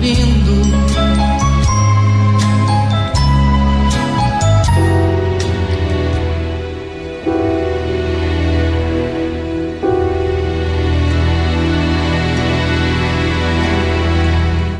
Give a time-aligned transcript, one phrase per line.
[0.00, 0.78] lindo.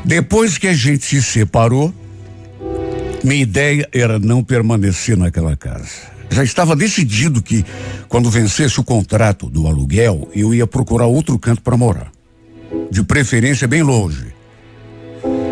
[0.05, 1.93] Depois que a gente se separou,
[3.23, 6.17] minha ideia era não permanecer naquela casa.
[6.31, 7.65] Já estava decidido que,
[8.09, 12.11] quando vencesse o contrato do aluguel, eu ia procurar outro canto para morar.
[12.91, 14.38] De preferência bem longe.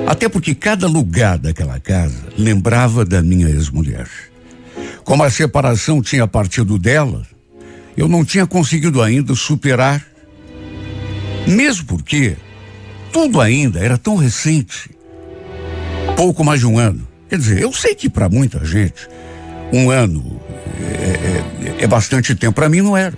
[0.07, 4.09] Até porque cada lugar daquela casa lembrava da minha ex-mulher.
[5.05, 7.27] Como a separação tinha partido dela,
[7.97, 10.07] eu não tinha conseguido ainda superar.
[11.47, 12.37] Mesmo porque
[13.13, 14.91] tudo ainda era tão recente.
[16.17, 17.07] Pouco mais de um ano.
[17.29, 19.09] Quer dizer, eu sei que para muita gente,
[19.73, 20.41] um ano
[20.81, 22.55] é, é, é bastante tempo.
[22.55, 23.17] Para mim não era.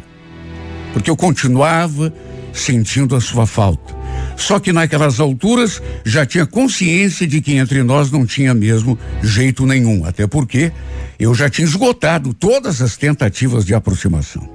[0.94, 2.12] Porque eu continuava
[2.52, 3.97] sentindo a sua falta.
[4.38, 9.66] Só que naquelas alturas já tinha consciência de que entre nós não tinha mesmo jeito
[9.66, 10.04] nenhum.
[10.06, 10.72] Até porque
[11.18, 14.48] eu já tinha esgotado todas as tentativas de aproximação.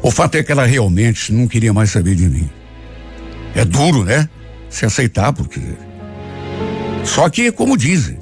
[0.00, 2.48] O fato é que ela realmente não queria mais saber de mim.
[3.56, 4.28] É duro, né?
[4.70, 5.60] Se aceitar, porque.
[7.04, 8.18] Só que, como dizem,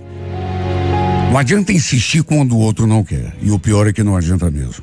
[1.30, 3.34] não adianta insistir quando o outro não quer.
[3.42, 4.83] E o pior é que não adianta mesmo.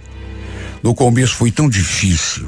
[0.83, 2.47] No começo foi tão difícil.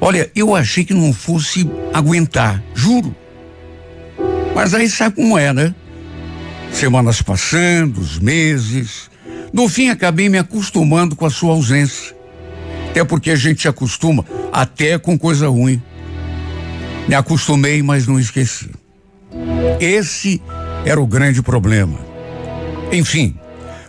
[0.00, 3.14] Olha, eu achei que não fosse aguentar, juro.
[4.54, 5.74] Mas aí sabe como é, né?
[6.72, 9.10] Semanas passando, os meses.
[9.52, 12.16] No fim, acabei me acostumando com a sua ausência.
[12.90, 15.82] Até porque a gente se acostuma até com coisa ruim.
[17.08, 18.70] Me acostumei, mas não esqueci.
[19.80, 20.40] Esse
[20.84, 21.98] era o grande problema.
[22.92, 23.36] Enfim,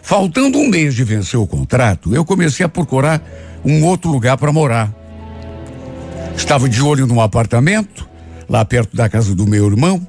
[0.01, 3.21] faltando um mês de vencer o contrato, eu comecei a procurar
[3.63, 4.98] um outro lugar para morar.
[6.35, 8.07] Estava de olho num apartamento,
[8.47, 10.05] lá perto da casa do meu irmão.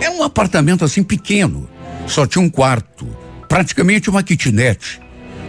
[0.00, 1.68] Era um apartamento assim pequeno,
[2.06, 3.06] só tinha um quarto,
[3.48, 5.00] praticamente uma kitnet.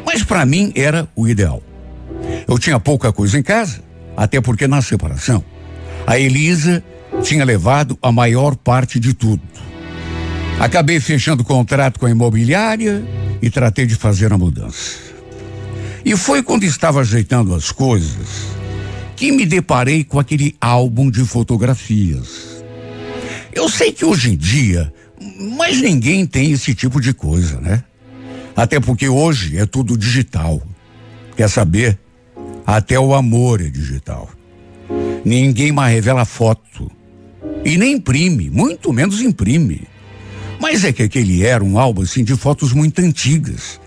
[0.05, 1.61] Mas para mim era o ideal.
[2.47, 3.81] Eu tinha pouca coisa em casa,
[4.15, 5.43] até porque na separação,
[6.05, 6.83] a Elisa
[7.21, 9.41] tinha levado a maior parte de tudo.
[10.59, 13.03] Acabei fechando contrato com a imobiliária
[13.41, 14.97] e tratei de fazer a mudança.
[16.03, 18.56] E foi quando estava ajeitando as coisas
[19.17, 22.63] que me deparei com aquele álbum de fotografias.
[23.51, 24.93] Eu sei que hoje em dia,
[25.57, 27.83] mas ninguém tem esse tipo de coisa, né?
[28.55, 30.61] Até porque hoje é tudo digital.
[31.35, 31.97] Quer saber?
[32.63, 34.29] Até o amor é digital.
[35.25, 36.89] Ninguém mais revela foto.
[37.65, 39.81] E nem imprime, muito menos imprime.
[40.61, 43.81] Mas é que aquele era um álbum assim de fotos muito antigas.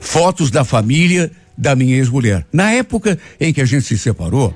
[0.00, 2.46] Fotos da família da minha ex-mulher.
[2.52, 4.54] Na época em que a gente se separou,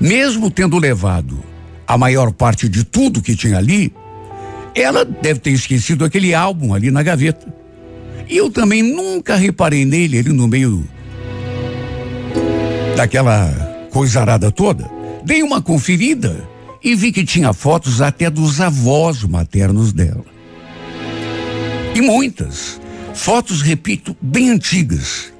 [0.00, 1.42] mesmo tendo levado
[1.86, 3.92] a maior parte de tudo que tinha ali,
[4.74, 7.52] ela deve ter esquecido aquele álbum ali na gaveta.
[8.28, 10.84] E eu também nunca reparei nele, ali no meio
[12.96, 13.50] daquela
[13.90, 14.90] coisarada toda.
[15.24, 16.48] Dei uma conferida
[16.82, 20.24] e vi que tinha fotos até dos avós maternos dela.
[21.94, 22.80] E muitas.
[23.14, 25.32] Fotos, repito, bem antigas.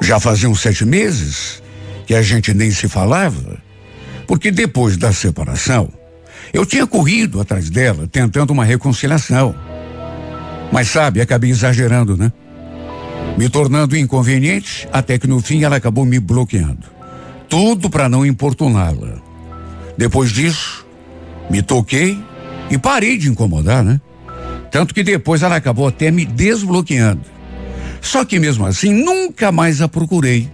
[0.00, 1.61] Já faziam sete meses
[2.06, 3.58] que a gente nem se falava,
[4.26, 5.88] porque depois da separação,
[6.52, 9.54] eu tinha corrido atrás dela, tentando uma reconciliação.
[10.70, 12.32] Mas sabe, acabei exagerando, né?
[13.36, 16.86] Me tornando inconveniente, até que no fim ela acabou me bloqueando.
[17.48, 19.16] Tudo para não importuná-la.
[19.96, 20.86] Depois disso,
[21.50, 22.18] me toquei
[22.70, 24.00] e parei de incomodar, né?
[24.70, 27.20] Tanto que depois ela acabou até me desbloqueando.
[28.00, 30.50] Só que mesmo assim, nunca mais a procurei,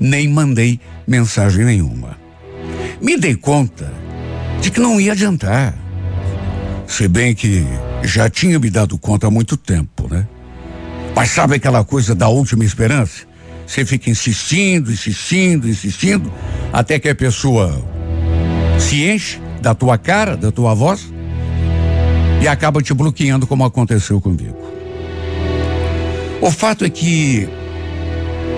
[0.00, 2.18] nem mandei mensagem nenhuma.
[3.00, 3.92] Me dei conta
[4.60, 5.74] de que não ia adiantar.
[6.86, 7.64] Se bem que
[8.02, 10.26] já tinha me dado conta há muito tempo, né?
[11.14, 13.28] Mas sabe aquela coisa da última esperança?
[13.66, 16.32] Você fica insistindo, insistindo, insistindo,
[16.72, 17.84] até que a pessoa
[18.78, 21.12] se enche da tua cara, da tua voz
[22.42, 24.58] e acaba te bloqueando como aconteceu comigo.
[26.40, 27.48] O fato é que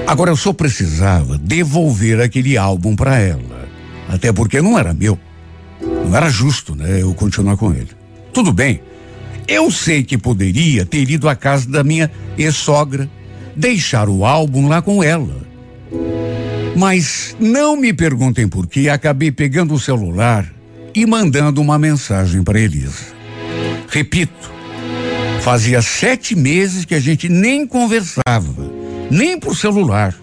[0.06, 3.68] agora eu só precisava devolver aquele álbum para ela,
[4.08, 5.18] até porque não era meu.
[5.80, 7.02] Não era justo, né?
[7.02, 7.90] Eu continuar com ele.
[8.32, 8.80] Tudo bem.
[9.48, 13.10] Eu sei que poderia ter ido à casa da minha ex-sogra,
[13.56, 15.42] deixar o álbum lá com ela.
[16.76, 20.50] Mas não me perguntem por que acabei pegando o celular
[20.94, 23.12] e mandando uma mensagem para Elisa.
[23.88, 24.50] Repito,
[25.40, 28.72] fazia sete meses que a gente nem conversava,
[29.12, 30.14] nem por celular.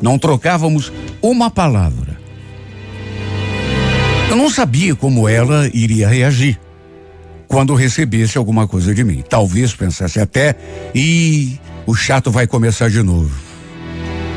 [0.00, 0.90] Não trocávamos
[1.20, 2.18] uma palavra.
[4.30, 6.58] Eu não sabia como ela iria reagir
[7.46, 9.22] quando recebesse alguma coisa de mim.
[9.28, 10.56] Talvez pensasse até,
[10.94, 13.34] e o chato vai começar de novo.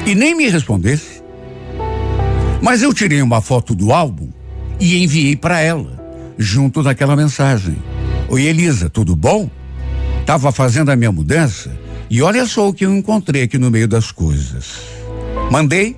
[0.05, 1.23] E nem me respondesse.
[2.61, 4.27] Mas eu tirei uma foto do álbum
[4.77, 5.97] e enviei para ela,
[6.37, 7.77] junto daquela mensagem.
[8.27, 9.49] Oi, Elisa, tudo bom?
[10.25, 11.71] Tava fazendo a minha mudança
[12.09, 14.81] e olha só o que eu encontrei aqui no meio das coisas.
[15.51, 15.95] Mandei,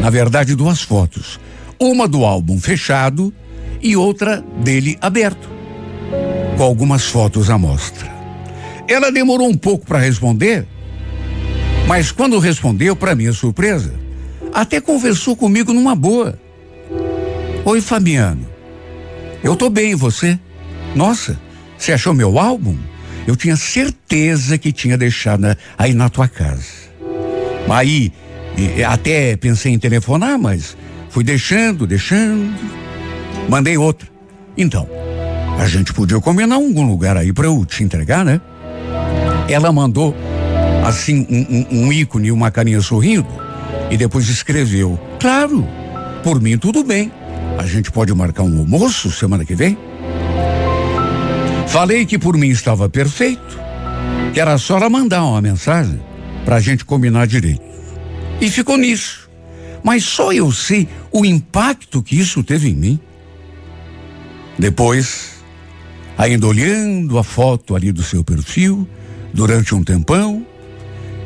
[0.00, 1.38] na verdade, duas fotos.
[1.78, 3.32] Uma do álbum fechado
[3.80, 5.48] e outra dele aberto,
[6.56, 8.10] com algumas fotos à mostra.
[8.88, 10.66] Ela demorou um pouco para responder,
[11.86, 13.94] mas quando respondeu, para minha surpresa,
[14.52, 16.38] até conversou comigo numa boa.
[17.64, 18.46] Oi, Fabiano.
[19.42, 20.38] Eu tô bem, e você?
[20.94, 21.38] Nossa,
[21.76, 22.76] você achou meu álbum?
[23.26, 26.82] Eu tinha certeza que tinha deixado aí na tua casa.
[27.68, 28.12] Aí,
[28.86, 30.76] até pensei em telefonar, mas
[31.08, 32.52] fui deixando, deixando.
[33.48, 34.08] Mandei outra.
[34.56, 34.88] Então,
[35.58, 38.40] a gente podia combinar algum lugar aí para eu te entregar, né?
[39.48, 40.14] Ela mandou
[40.84, 43.28] assim um, um, um ícone, uma carinha sorrindo
[43.90, 45.66] e depois escreveu: Claro,
[46.22, 47.12] por mim tudo bem.
[47.58, 49.76] A gente pode marcar um almoço semana que vem?
[51.72, 53.58] Falei que por mim estava perfeito,
[54.34, 55.98] que era só ela mandar uma mensagem
[56.44, 57.62] para a gente combinar direito.
[58.42, 59.30] E ficou nisso.
[59.82, 63.00] Mas só eu sei o impacto que isso teve em mim.
[64.58, 65.42] Depois,
[66.18, 68.86] ainda olhando a foto ali do seu perfil,
[69.32, 70.46] durante um tempão,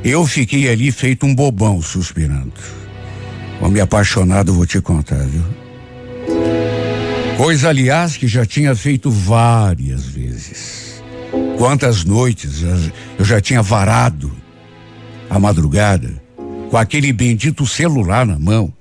[0.05, 2.53] eu fiquei ali feito um bobão suspirando.
[3.61, 5.43] Homem apaixonado, vou te contar, viu?
[7.37, 11.03] Coisa, aliás, que já tinha feito várias vezes.
[11.59, 12.63] Quantas noites
[13.19, 14.35] eu já tinha varado
[15.29, 16.23] a madrugada
[16.71, 18.73] com aquele bendito celular na mão,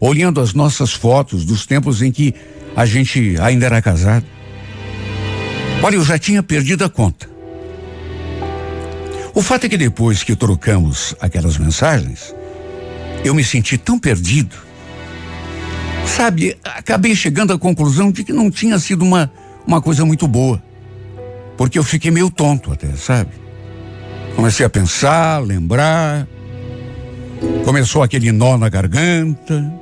[0.00, 2.34] olhando as nossas fotos dos tempos em que
[2.74, 4.24] a gente ainda era casado.
[5.82, 7.28] Olha, eu já tinha perdido a conta.
[9.34, 12.34] O fato é que depois que trocamos aquelas mensagens,
[13.22, 14.67] eu me senti tão perdido
[16.08, 19.30] Sabe, acabei chegando à conclusão de que não tinha sido uma,
[19.66, 20.60] uma coisa muito boa.
[21.56, 23.30] Porque eu fiquei meio tonto até, sabe?
[24.34, 26.26] Comecei a pensar, lembrar.
[27.64, 29.72] Começou aquele nó na garganta.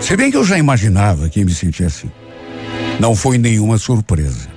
[0.00, 2.10] Se bem que eu já imaginava que me sentia assim.
[2.98, 4.48] Não foi nenhuma surpresa.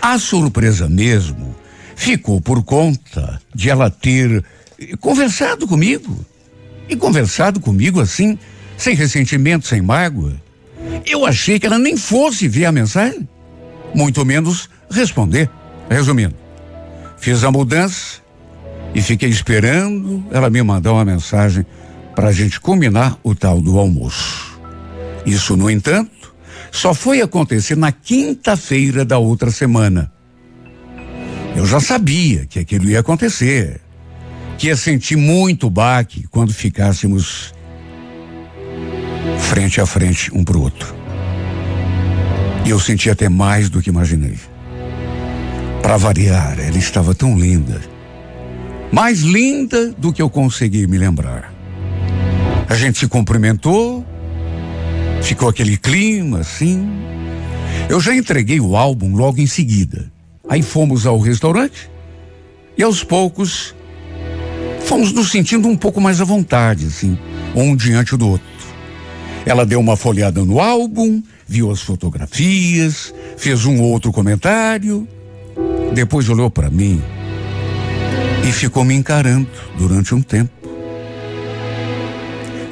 [0.00, 1.54] A surpresa mesmo
[1.94, 4.44] ficou por conta de ela ter
[5.00, 6.24] conversado comigo.
[6.88, 8.38] E conversado comigo assim,
[8.82, 10.34] sem ressentimento, sem mágoa.
[11.06, 13.28] Eu achei que ela nem fosse ver a mensagem,
[13.94, 15.48] muito menos responder.
[15.88, 16.34] Resumindo,
[17.16, 18.20] fiz a mudança
[18.92, 21.64] e fiquei esperando ela me mandar uma mensagem
[22.16, 24.58] para a gente combinar o tal do almoço.
[25.24, 26.34] Isso, no entanto,
[26.72, 30.12] só foi acontecer na quinta-feira da outra semana.
[31.54, 33.80] Eu já sabia que aquilo ia acontecer,
[34.58, 37.54] que ia sentir muito baque quando ficássemos
[39.38, 40.94] frente a frente um para o outro.
[42.64, 44.38] E eu senti até mais do que imaginei.
[45.82, 47.80] Para variar, ela estava tão linda.
[48.92, 51.52] Mais linda do que eu consegui me lembrar.
[52.68, 54.06] A gente se cumprimentou,
[55.22, 56.88] ficou aquele clima assim.
[57.88, 60.10] Eu já entreguei o álbum logo em seguida.
[60.48, 61.90] Aí fomos ao restaurante
[62.76, 63.74] e aos poucos
[64.84, 67.18] fomos nos sentindo um pouco mais à vontade, assim,
[67.54, 68.51] um diante do outro.
[69.44, 75.06] Ela deu uma folhada no álbum, viu as fotografias, fez um outro comentário,
[75.92, 77.02] depois olhou para mim
[78.48, 80.50] e ficou me encarando durante um tempo.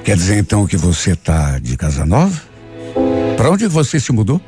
[0.04, 2.40] Quer dizer então que você tá de casa nova?
[3.36, 4.40] Para onde você se mudou?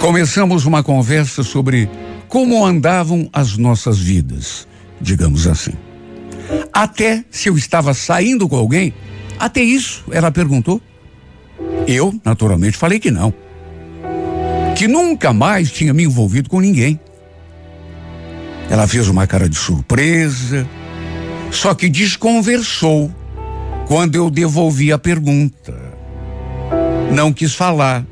[0.00, 1.88] Começamos uma conversa sobre
[2.28, 4.66] como andavam as nossas vidas,
[5.00, 5.72] digamos assim.
[6.72, 8.92] Até se eu estava saindo com alguém
[9.44, 10.80] até isso, ela perguntou.
[11.86, 13.32] Eu, naturalmente, falei que não.
[14.74, 16.98] Que nunca mais tinha me envolvido com ninguém.
[18.70, 20.66] Ela fez uma cara de surpresa,
[21.50, 23.14] só que desconversou
[23.86, 25.74] quando eu devolvi a pergunta.
[27.12, 28.02] Não quis falar.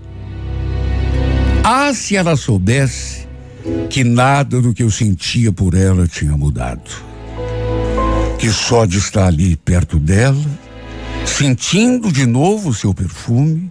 [1.65, 3.27] Ah, se ela soubesse
[3.89, 6.91] que nada do que eu sentia por ela tinha mudado.
[8.39, 10.45] Que só de estar ali perto dela,
[11.25, 13.71] sentindo de novo o seu perfume,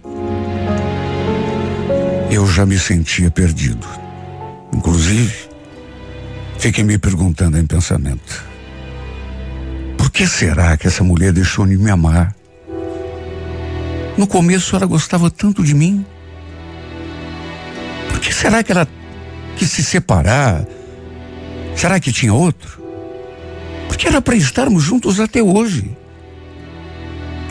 [2.29, 3.87] eu já me sentia perdido.
[4.73, 5.49] Inclusive,
[6.57, 8.43] fiquei me perguntando em pensamento:
[9.97, 12.35] por que será que essa mulher deixou de me amar?
[14.17, 16.05] No começo ela gostava tanto de mim.
[18.09, 18.87] Por que será que ela
[19.55, 20.65] quis se separar?
[21.75, 22.81] Será que tinha outro?
[23.87, 25.95] Porque era para estarmos juntos até hoje.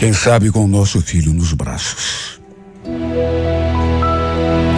[0.01, 2.41] Quem sabe com o nosso filho nos braços.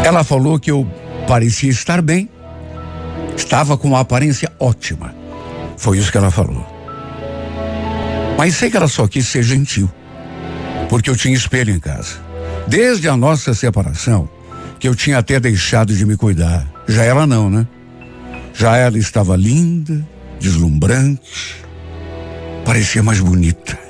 [0.05, 0.85] Ela falou que eu
[1.29, 2.29] parecia estar bem.
[3.37, 5.15] Estava com uma aparência ótima.
[5.77, 6.67] Foi isso que ela falou.
[8.37, 9.89] Mas sei que ela só quis ser gentil.
[10.89, 12.17] Porque eu tinha espelho em casa.
[12.67, 14.29] Desde a nossa separação,
[14.81, 16.67] que eu tinha até deixado de me cuidar.
[16.89, 17.65] Já ela não, né?
[18.53, 20.05] Já ela estava linda,
[20.41, 21.65] deslumbrante,
[22.65, 23.82] parecia mais bonita.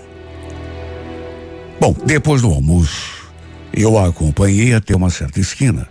[1.83, 3.33] Bom, depois do almoço,
[3.75, 5.89] eu a acompanhei até uma certa esquina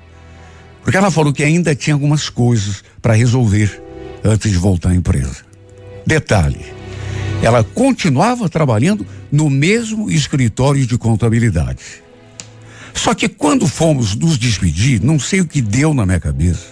[0.82, 3.84] porque ela falou que ainda tinha algumas coisas para resolver
[4.24, 5.44] antes de voltar à empresa.
[6.08, 6.64] Detalhe:
[7.44, 12.02] ela continuava trabalhando no mesmo escritório de contabilidade.
[12.94, 16.68] Só que quando fomos nos despedir, não sei o que deu na minha cabeça.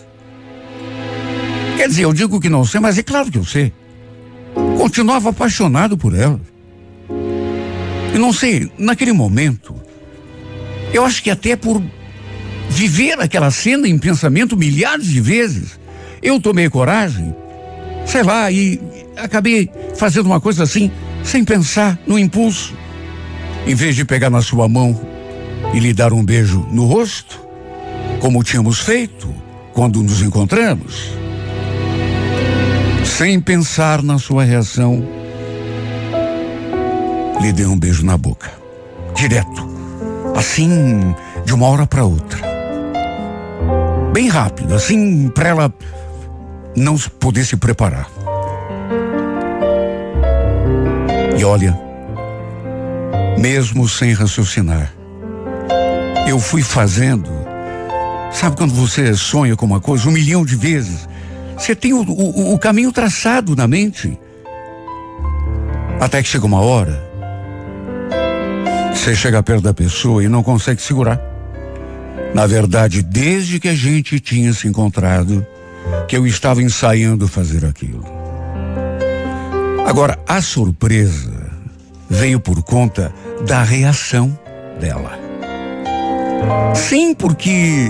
[1.76, 3.74] Quer dizer, eu digo que não sei, mas é claro que eu sei.
[4.78, 6.40] Continuava apaixonado por ela.
[8.20, 9.74] E não sei, naquele momento,
[10.92, 11.82] eu acho que até por
[12.70, 15.80] viver aquela cena em pensamento milhares de vezes.
[16.22, 17.34] Eu tomei coragem,
[18.06, 18.78] sei lá, e
[19.16, 20.92] acabei fazendo uma coisa assim,
[21.24, 22.76] sem pensar, no impulso.
[23.66, 25.00] Em vez de pegar na sua mão
[25.74, 27.40] e lhe dar um beijo no rosto,
[28.20, 29.34] como tínhamos feito
[29.72, 31.14] quando nos encontramos,
[33.06, 35.19] sem pensar na sua reação,
[37.40, 38.52] lhe dei um beijo na boca,
[39.16, 39.68] direto,
[40.36, 41.16] assim,
[41.46, 42.50] de uma hora para outra
[44.20, 45.74] bem rápido, assim, para ela
[46.76, 48.10] não poder se preparar.
[51.38, 51.80] E olha,
[53.38, 54.94] mesmo sem raciocinar,
[56.28, 57.30] eu fui fazendo.
[58.32, 61.08] Sabe quando você sonha com uma coisa um milhão de vezes?
[61.58, 64.20] Você tem o, o, o caminho traçado na mente.
[66.00, 67.09] Até que chega uma hora,
[69.00, 71.22] você chega perto da pessoa e não consegue segurar.
[72.34, 75.46] Na verdade, desde que a gente tinha se encontrado,
[76.06, 78.04] que eu estava ensaiando fazer aquilo.
[79.88, 81.32] Agora, a surpresa
[82.10, 83.14] veio por conta
[83.48, 84.38] da reação
[84.82, 85.18] dela.
[86.76, 87.90] Sim, porque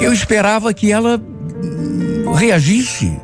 [0.00, 1.22] eu esperava que ela
[2.34, 3.16] reagisse,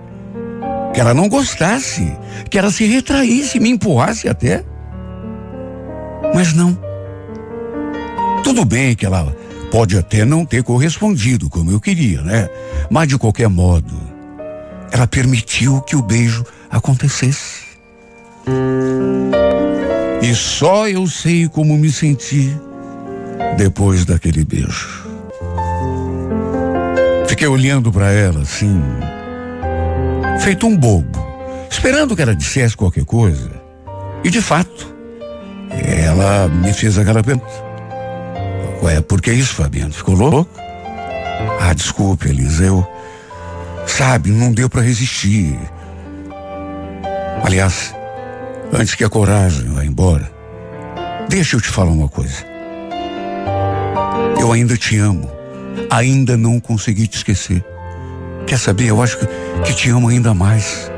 [0.94, 2.16] que ela não gostasse,
[2.48, 4.64] que ela se retraísse, me empurrasse até.
[6.34, 6.76] Mas não.
[8.42, 9.34] Tudo bem que ela
[9.70, 12.48] pode até não ter correspondido como eu queria, né?
[12.90, 13.94] Mas de qualquer modo,
[14.90, 17.62] ela permitiu que o beijo acontecesse.
[20.20, 22.54] E só eu sei como me senti
[23.56, 25.02] depois daquele beijo.
[27.26, 28.80] Fiquei olhando para ela assim,
[30.40, 31.18] feito um bobo,
[31.70, 33.50] esperando que ela dissesse qualquer coisa.
[34.22, 34.91] E de fato,
[36.22, 37.52] ela me fez aquela pergunta.
[38.82, 39.92] Ué, por que isso, Fabiano?
[39.92, 40.48] Ficou louco?
[41.60, 42.86] Ah, desculpe, Elisa, eu.
[43.86, 45.58] Sabe, não deu para resistir.
[47.44, 47.94] Aliás,
[48.72, 50.30] antes que a coragem vá embora,
[51.28, 52.46] deixa eu te falar uma coisa.
[54.40, 55.30] Eu ainda te amo.
[55.90, 57.64] Ainda não consegui te esquecer.
[58.46, 58.86] Quer saber?
[58.86, 59.26] Eu acho que,
[59.64, 60.90] que te amo ainda mais.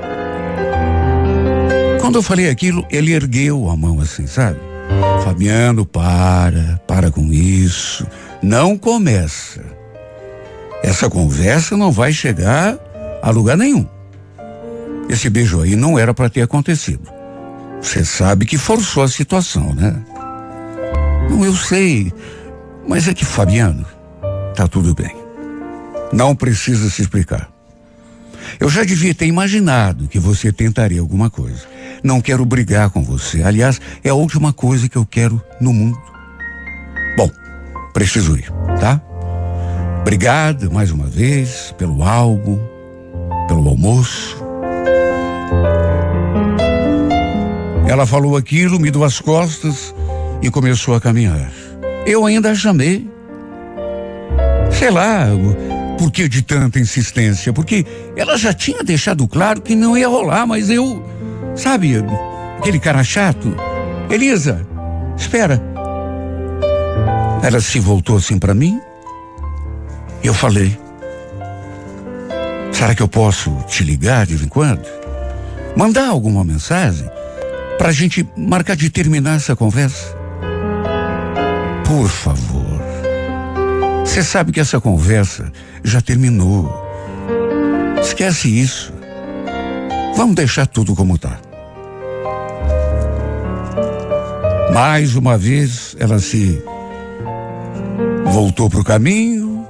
[2.00, 4.73] Quando eu falei aquilo, ele ergueu a mão assim, sabe?
[5.24, 8.06] Fabiano, para, para com isso.
[8.42, 9.62] Não começa.
[10.82, 12.78] Essa conversa não vai chegar
[13.22, 13.86] a lugar nenhum.
[15.08, 17.10] Esse beijo aí não era para ter acontecido.
[17.80, 19.94] Você sabe que forçou a situação, né?
[21.28, 22.12] Não, eu sei.
[22.86, 23.84] Mas é que, Fabiano,
[24.54, 25.14] tá tudo bem.
[26.12, 27.53] Não precisa se explicar.
[28.58, 31.62] Eu já devia ter imaginado que você tentaria alguma coisa.
[32.02, 33.42] Não quero brigar com você.
[33.42, 35.98] Aliás, é a última coisa que eu quero no mundo.
[37.16, 37.30] Bom,
[37.92, 39.00] preciso ir, tá?
[40.00, 42.58] Obrigado mais uma vez pelo álbum,
[43.48, 44.36] pelo almoço.
[47.86, 49.94] Ela falou aquilo, me deu as costas
[50.42, 51.50] e começou a caminhar.
[52.04, 53.08] eu ainda a chamei.
[54.70, 55.28] Sei lá,
[55.98, 57.52] por que de tanta insistência?
[57.52, 57.86] Porque
[58.16, 61.04] ela já tinha deixado claro que não ia rolar, mas eu,
[61.54, 61.94] sabe,
[62.58, 63.54] aquele cara chato.
[64.10, 64.66] Elisa,
[65.16, 65.62] espera.
[67.42, 68.80] Ela se voltou assim para mim.
[70.22, 70.76] Eu falei:
[72.72, 74.84] Será que eu posso te ligar de vez em quando?
[75.76, 77.08] Mandar alguma mensagem?
[77.78, 80.16] Para a gente marcar de terminar essa conversa?
[81.86, 82.43] Por favor.
[84.14, 85.52] Você sabe que essa conversa
[85.83, 86.73] já terminou.
[88.00, 88.92] Esquece isso.
[90.16, 91.40] Vamos deixar tudo como está.
[94.73, 96.62] Mais uma vez ela se
[98.26, 99.66] voltou para o caminho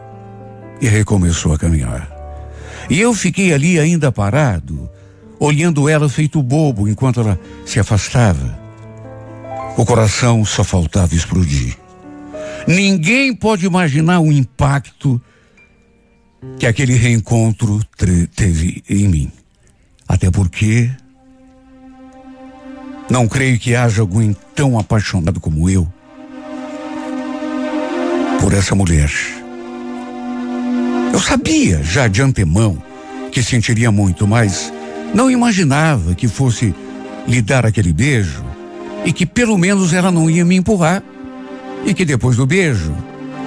[0.78, 2.06] e recomeçou a caminhar.
[2.90, 4.90] E eu fiquei ali ainda parado,
[5.40, 8.58] olhando ela feito bobo enquanto ela se afastava.
[9.78, 11.82] O coração só faltava explodir.
[12.66, 15.20] Ninguém pode imaginar o impacto
[16.58, 17.80] que aquele reencontro
[18.34, 19.32] teve em mim.
[20.08, 20.90] Até porque
[23.10, 25.86] não creio que haja alguém tão apaixonado como eu
[28.40, 29.10] por essa mulher.
[31.12, 32.82] Eu sabia já de antemão
[33.30, 34.72] que sentiria muito, mas
[35.14, 36.74] não imaginava que fosse
[37.26, 38.44] lhe dar aquele beijo
[39.04, 41.02] e que pelo menos ela não ia me empurrar
[41.86, 42.94] e que depois do beijo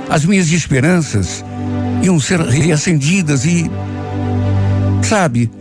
[0.09, 1.43] as minhas esperanças
[2.01, 3.69] iam ser reacendidas e,
[5.03, 5.51] sabe,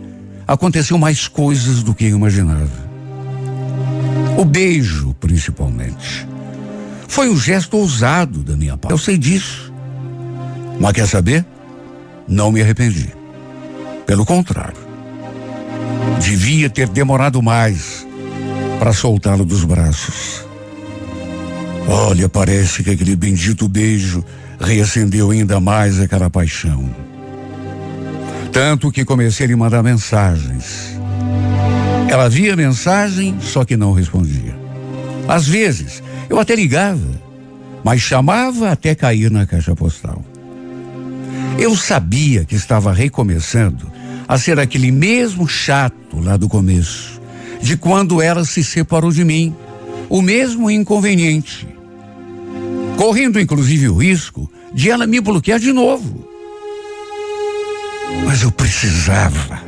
[0.47, 2.87] aconteceu mais coisas do que eu imaginava.
[4.37, 6.27] O beijo, principalmente.
[7.07, 8.91] Foi um gesto ousado da minha parte.
[8.91, 9.73] Eu sei disso.
[10.79, 11.45] Mas quer saber?
[12.27, 13.09] Não me arrependi.
[14.05, 14.77] Pelo contrário.
[16.21, 18.07] Devia ter demorado mais
[18.79, 20.46] para soltá-lo dos braços.
[21.87, 24.23] Olha, parece que aquele bendito beijo
[24.59, 26.93] reacendeu ainda mais aquela paixão.
[28.51, 30.99] Tanto que comecei a lhe mandar mensagens.
[32.09, 34.53] Ela via mensagem, só que não respondia.
[35.29, 37.21] Às vezes, eu até ligava,
[37.85, 40.25] mas chamava até cair na caixa postal.
[41.57, 43.89] Eu sabia que estava recomeçando
[44.27, 47.21] a ser aquele mesmo chato lá do começo,
[47.61, 49.55] de quando ela se separou de mim,
[50.09, 51.76] o mesmo inconveniente
[52.97, 56.27] correndo inclusive o risco de ela me bloquear de novo.
[58.25, 59.61] Mas eu precisava,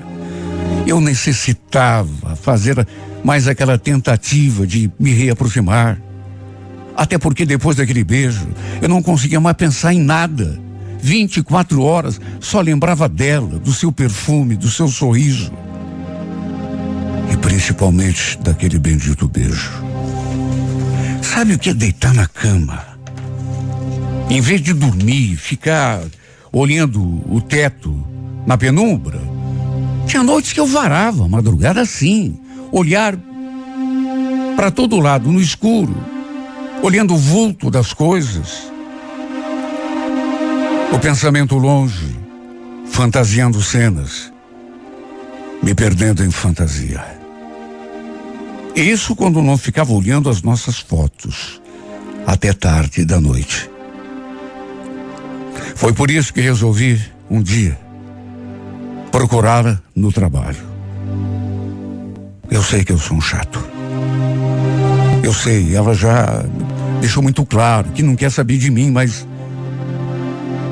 [0.86, 2.86] eu necessitava fazer
[3.24, 6.02] mais aquela tentativa de me reaproximar.
[6.96, 8.48] Até porque depois daquele beijo,
[8.82, 10.60] eu não conseguia mais pensar em nada.
[11.02, 15.54] 24 horas só lembrava dela, do seu perfume, do seu sorriso.
[17.32, 19.72] E principalmente daquele bendito beijo.
[21.22, 22.89] Sabe o que é deitar na cama?
[24.30, 26.04] Em vez de dormir, ficar
[26.52, 27.92] olhando o teto
[28.46, 29.20] na penumbra,
[30.06, 32.40] tinha noites que eu varava, madrugada assim,
[32.72, 33.18] olhar
[34.56, 35.96] para todo lado no escuro,
[36.84, 38.72] olhando o vulto das coisas.
[40.94, 42.16] O pensamento longe,
[42.86, 44.32] fantasiando cenas,
[45.64, 47.04] me perdendo em fantasia.
[48.76, 51.60] Isso quando não ficava olhando as nossas fotos
[52.28, 53.70] até tarde da noite.
[55.80, 57.80] Foi por isso que resolvi, um dia,
[59.14, 60.58] procurá-la no trabalho.
[62.52, 63.64] Eu sei que eu sou um chato.
[65.24, 66.44] Eu sei, ela já
[67.00, 69.26] deixou muito claro que não quer saber de mim, mas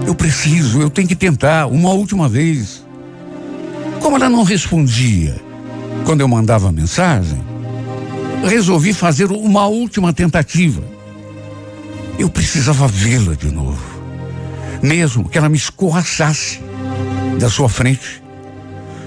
[0.06, 2.86] eu preciso, eu tenho que tentar uma última vez.
[4.02, 5.38] Como ela não respondia
[6.06, 7.42] quando eu mandava mensagem,
[8.44, 10.84] resolvi fazer uma última tentativa.
[12.20, 13.97] Eu precisava vê-la de novo
[14.82, 16.60] mesmo que ela me escorraçasse
[17.40, 18.22] da sua frente.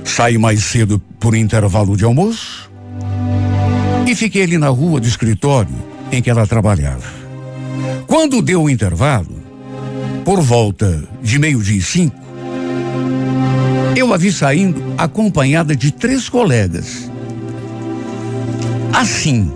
[0.04, 2.70] Saí mais cedo por intervalo de almoço
[4.06, 5.74] e fiquei ali na rua do escritório
[6.10, 7.04] em que ela trabalhava.
[8.06, 9.40] Quando deu o intervalo,
[10.24, 12.18] por volta de meio-dia e cinco,
[13.96, 17.10] eu a vi saindo acompanhada de três colegas.
[18.92, 19.52] Assim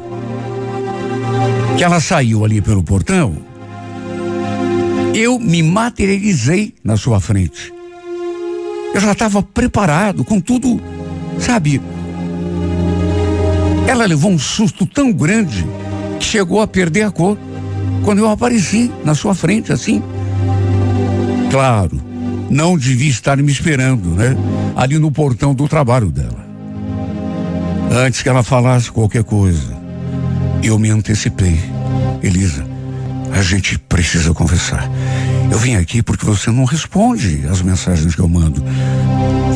[1.77, 3.37] que ela saiu ali pelo portão,
[5.15, 7.73] eu me materializei na sua frente.
[8.93, 10.81] Eu já estava preparado com tudo,
[11.39, 11.81] sabe?
[13.87, 15.65] Ela levou um susto tão grande
[16.19, 17.39] que chegou a perder a cor
[18.05, 20.03] quando eu apareci na sua frente, assim.
[21.51, 22.01] Claro,
[22.51, 24.37] não devia estar me esperando, né?
[24.75, 26.45] Ali no portão do trabalho dela.
[27.91, 29.77] Antes que ela falasse qualquer coisa,
[30.63, 31.59] eu me antecipei.
[32.23, 32.74] Elisa,
[33.35, 34.89] A gente precisa conversar.
[35.51, 38.63] Eu vim aqui porque você não responde as mensagens que eu mando.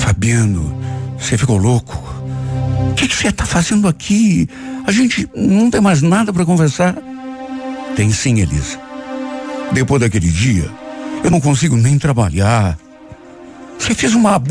[0.01, 0.77] Fabiano,
[1.17, 1.97] você ficou louco?
[2.91, 4.49] O que, que você está fazendo aqui?
[4.85, 6.97] A gente não tem mais nada para conversar.
[7.95, 8.81] Tem sim, Elisa.
[9.73, 10.69] Depois daquele dia,
[11.23, 12.77] eu não consigo nem trabalhar.
[13.79, 14.43] Você fez uma,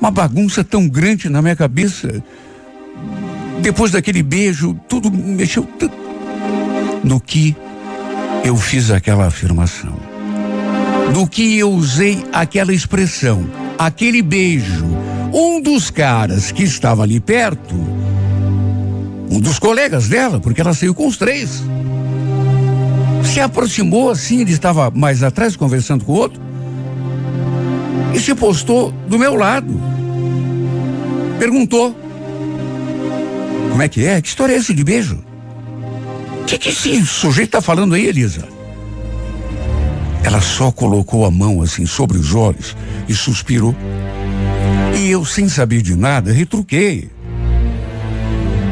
[0.00, 2.24] uma bagunça tão grande na minha cabeça.
[3.60, 5.68] Depois daquele beijo, tudo mexeu.
[7.04, 7.54] No que
[8.44, 9.94] eu fiz aquela afirmação.
[11.12, 13.48] Do que eu usei aquela expressão,
[13.78, 14.86] aquele beijo.
[15.32, 17.74] Um dos caras que estava ali perto,
[19.30, 21.62] um dos colegas dela, porque ela saiu com os três,
[23.24, 26.40] se aproximou assim, ele estava mais atrás conversando com o outro,
[28.12, 29.80] e se postou do meu lado.
[31.38, 31.94] Perguntou:
[33.70, 34.20] Como é que é?
[34.20, 35.29] Que história é essa de beijo?
[36.50, 38.48] Que, que esse sujeito está falando aí, Elisa?
[40.24, 42.76] Ela só colocou a mão assim sobre os olhos
[43.08, 43.72] e suspirou.
[44.98, 47.08] E eu, sem saber de nada, retruquei.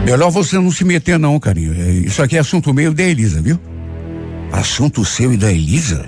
[0.04, 1.72] Melhor você não se meter, não, carinho.
[1.72, 3.60] É, isso aqui é assunto meio da Elisa, viu?
[4.50, 6.04] Assunto seu e da Elisa?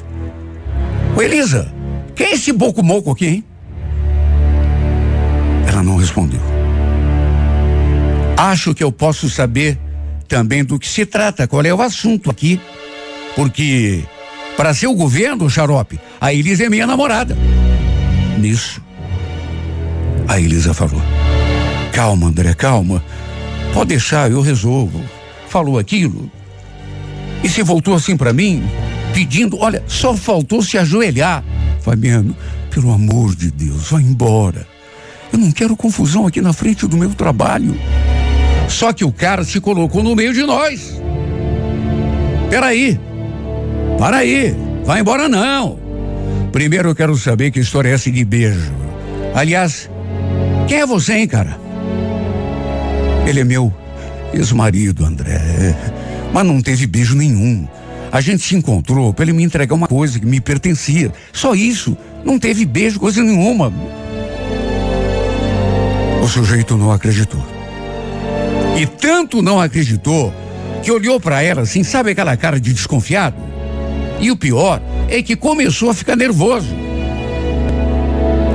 [1.17, 1.73] Ô, Elisa,
[2.17, 3.45] quem é esse boco moco aqui, hein?
[5.69, 6.41] Ela não respondeu.
[8.37, 9.79] Acho que eu posso saber
[10.31, 12.61] também do que se trata, qual é o assunto aqui.
[13.35, 14.05] Porque,
[14.57, 17.37] para ser o governo, xarope, a Elisa é minha namorada.
[18.39, 18.81] Nisso,
[20.29, 21.03] a Elisa falou:
[21.93, 23.05] Calma, André, calma.
[23.75, 25.05] Pode deixar, eu resolvo.
[25.49, 26.31] Falou aquilo.
[27.43, 28.63] E se voltou assim para mim,
[29.13, 31.43] pedindo, olha, só faltou se ajoelhar.
[31.81, 32.37] Fabiano,
[32.71, 34.67] pelo amor de Deus, vá embora.
[35.33, 37.77] Eu não quero confusão aqui na frente do meu trabalho.
[38.71, 41.01] Só que o cara se colocou no meio de nós.
[42.49, 42.99] Peraí.
[43.99, 44.55] Para aí.
[44.85, 45.79] Vai embora não.
[46.53, 48.73] Primeiro eu quero saber que história é essa de beijo.
[49.35, 49.91] Aliás,
[50.67, 51.59] quem é você, hein, cara?
[53.27, 53.73] Ele é meu
[54.33, 55.77] ex-marido, André.
[56.33, 57.69] Mas não teve beijo nenhum.
[58.11, 61.13] A gente se encontrou para ele me entregar uma coisa que me pertencia.
[61.33, 61.97] Só isso.
[62.25, 63.73] Não teve beijo, coisa nenhuma.
[66.23, 67.60] O sujeito não acreditou.
[68.81, 70.33] E tanto não acreditou
[70.83, 73.37] que olhou para ela assim, sabe aquela cara de desconfiado?
[74.19, 76.75] E o pior é que começou a ficar nervoso.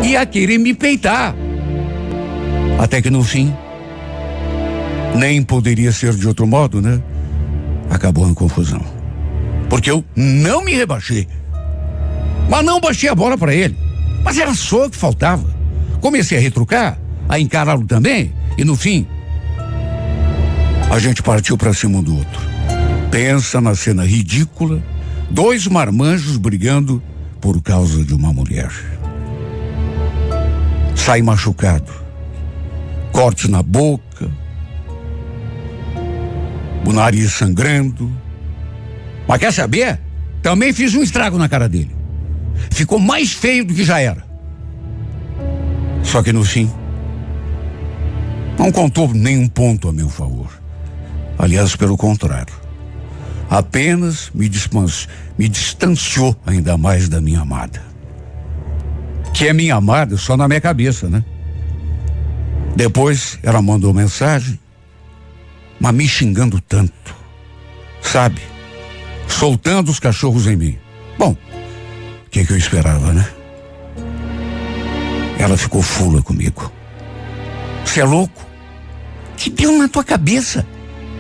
[0.04, 1.36] E a querer me peitar.
[2.80, 3.54] Até que no fim,
[5.14, 7.00] nem poderia ser de outro modo, né?
[7.92, 8.84] Acabou em confusão.
[9.70, 11.28] Porque eu não me rebaixei.
[12.50, 13.78] Mas não baixei a bola para ele.
[14.24, 15.48] Mas era só o que faltava.
[16.02, 16.98] Comecei a retrucar,
[17.30, 19.06] a encará-lo também, e no fim,
[20.90, 22.42] a gente partiu para cima um do outro.
[23.12, 24.84] Pensa na cena ridícula:
[25.30, 27.02] dois marmanjos brigando
[27.42, 28.72] por causa de uma mulher.
[30.96, 31.92] Sai machucado,
[33.12, 34.30] corte na boca,
[36.86, 38.12] o nariz sangrando.
[39.28, 40.00] Mas quer saber?
[40.42, 41.96] Também fiz um estrago na cara dele.
[42.72, 44.24] Ficou mais feio do que já era.
[46.04, 46.70] Só que no fim,
[48.58, 50.65] não contou nenhum ponto a meu favor.
[51.38, 52.54] Aliás, pelo contrário.
[53.50, 54.50] Apenas me,
[55.38, 57.82] me distanciou ainda mais da minha amada.
[59.34, 61.24] Que é minha amada só na minha cabeça, né?
[62.76, 64.60] Depois ela mandou mensagem,
[65.80, 67.16] mas me xingando tanto,
[68.02, 68.42] sabe?
[69.28, 70.78] Soltando os cachorros em mim.
[71.18, 73.28] Bom, o que, que eu esperava, né?
[75.38, 76.72] Ela ficou fula comigo.
[77.86, 78.46] Você é louco?
[79.38, 80.66] Que deu na tua cabeça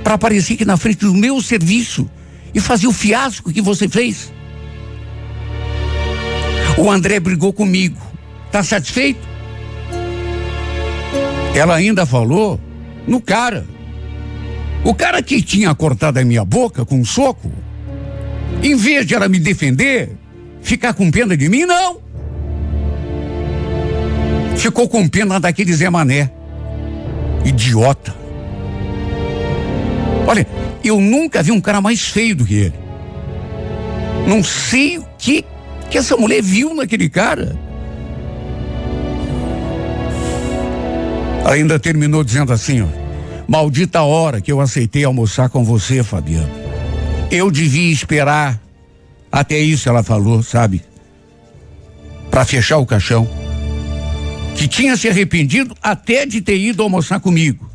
[0.05, 2.07] para aparecer aqui na frente do meu serviço
[2.53, 4.31] e fazer o fiasco que você fez?
[6.77, 7.99] O André brigou comigo.
[8.51, 9.27] Tá satisfeito?
[11.55, 12.59] Ela ainda falou
[13.07, 13.65] no cara.
[14.83, 17.51] O cara que tinha cortado a minha boca com um soco,
[18.61, 20.15] em vez de ela me defender,
[20.61, 21.97] ficar com pena de mim, não.
[24.55, 26.31] Ficou com pena daquele Zé Mané.
[27.43, 28.24] Idiota.
[30.27, 30.47] Olha,
[30.83, 32.73] eu nunca vi um cara mais feio do que ele.
[34.27, 35.45] Não sei o que
[35.89, 37.55] que essa mulher viu naquele cara.
[41.45, 42.87] Ainda terminou dizendo assim, ó.
[43.47, 46.49] Maldita hora que eu aceitei almoçar com você, Fabiano.
[47.29, 48.59] Eu devia esperar.
[49.31, 50.81] Até isso ela falou, sabe?
[52.31, 53.29] Para fechar o caixão.
[54.55, 57.69] Que tinha se arrependido até de ter ido almoçar comigo.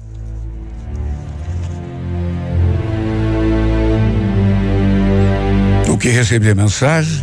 [6.01, 7.23] Que recebi a mensagem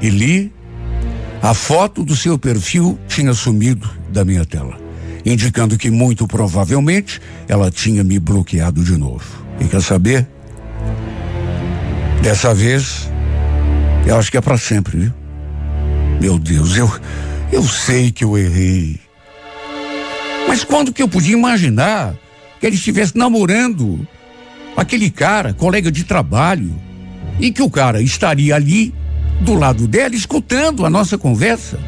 [0.00, 0.52] e li,
[1.42, 4.78] a foto do seu perfil tinha sumido da minha tela,
[5.26, 9.24] indicando que muito provavelmente ela tinha me bloqueado de novo.
[9.60, 10.28] E quer saber?
[12.22, 13.10] Dessa vez,
[14.06, 15.12] eu acho que é para sempre, viu?
[16.20, 16.90] Meu Deus, eu
[17.52, 18.98] eu sei que eu errei.
[20.46, 22.14] Mas quando que eu podia imaginar
[22.60, 24.06] que ele estivesse namorando
[24.76, 26.72] aquele cara, colega de trabalho,
[27.38, 28.94] e que o cara estaria ali
[29.40, 31.78] do lado dela escutando a nossa conversa?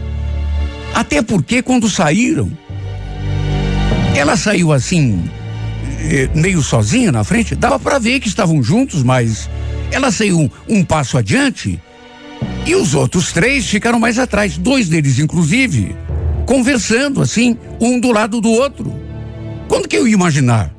[0.94, 2.50] Até porque quando saíram,
[4.14, 5.28] ela saiu assim,
[6.00, 9.48] eh, meio sozinha na frente, dava para ver que estavam juntos, mas
[9.90, 11.80] ela saiu um, um passo adiante
[12.66, 15.94] e os outros três ficaram mais atrás, dois deles inclusive,
[16.46, 18.92] conversando assim, um do lado do outro.
[19.68, 20.74] Quando que eu ia imaginar?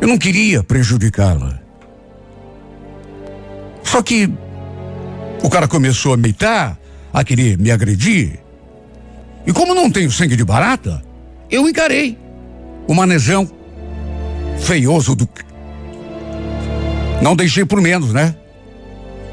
[0.00, 1.59] Eu não queria prejudicá-la.
[3.90, 4.30] Só que
[5.42, 6.78] o cara começou a meitar,
[7.12, 8.38] a querer me agredir.
[9.44, 11.02] E como não tenho sangue de barata,
[11.50, 12.16] eu encarei
[12.86, 13.50] o manezão
[14.60, 15.28] feioso do.
[17.20, 18.36] Não deixei por menos, né?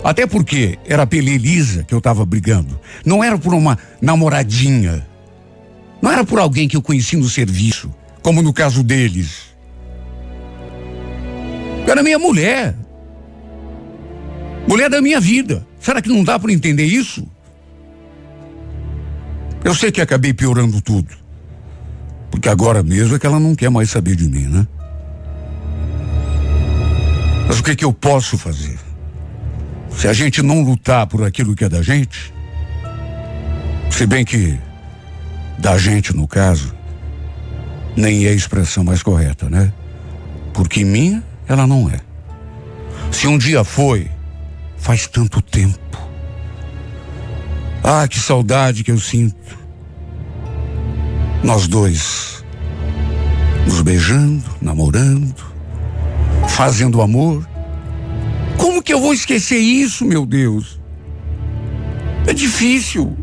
[0.04, 2.80] Até porque era pela Elisa que eu estava brigando.
[3.06, 5.06] Não era por uma namoradinha.
[6.02, 7.94] Não era por alguém que eu conheci no serviço,
[8.24, 9.56] como no caso deles.
[11.86, 12.87] Era minha mulher.
[14.68, 15.66] Mulher da minha vida.
[15.80, 17.26] Será que não dá para entender isso?
[19.64, 21.16] Eu sei que acabei piorando tudo.
[22.30, 24.68] Porque agora mesmo é que ela não quer mais saber de mim, né?
[27.48, 28.78] Mas o que, que eu posso fazer?
[29.90, 32.34] Se a gente não lutar por aquilo que é da gente,
[33.90, 34.60] se bem que
[35.58, 36.76] da gente no caso,
[37.96, 39.72] nem é a expressão mais correta, né?
[40.54, 42.00] Porque minha ela não é.
[43.12, 44.08] Se um dia foi,
[44.88, 46.00] faz tanto tempo.
[47.84, 49.60] Ah, que saudade que eu sinto.
[51.44, 52.42] Nós dois,
[53.66, 55.44] nos beijando, namorando,
[56.48, 57.46] fazendo amor.
[58.58, 60.80] Como que eu vou esquecer isso, meu Deus?
[62.26, 63.18] É difícil.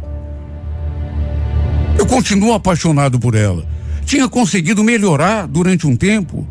[1.99, 3.67] Eu continuo apaixonado por ela.
[4.05, 6.47] Tinha conseguido melhorar durante um tempo.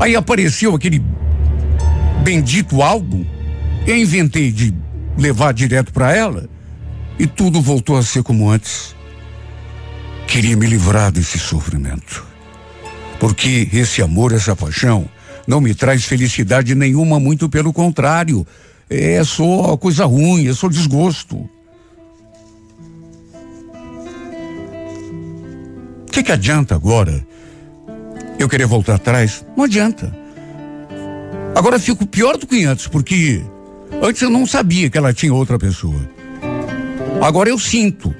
[0.00, 1.04] Aí apareceu aquele
[2.24, 3.35] bendito álbum.
[3.86, 4.74] Eu inventei de
[5.16, 6.48] levar direto para ela
[7.18, 8.96] e tudo voltou a ser como antes.
[10.26, 12.26] Queria me livrar desse sofrimento.
[13.20, 15.08] Porque esse amor, essa paixão,
[15.46, 18.44] não me traz felicidade nenhuma, muito pelo contrário.
[18.90, 21.36] É só coisa ruim, é só desgosto.
[26.02, 27.24] O que, que adianta agora
[28.36, 29.46] eu querer voltar atrás?
[29.56, 30.12] Não adianta.
[31.54, 33.42] Agora fico pior do que antes, porque
[34.02, 36.08] antes eu não sabia que ela tinha outra pessoa.
[37.20, 38.14] Agora eu sinto,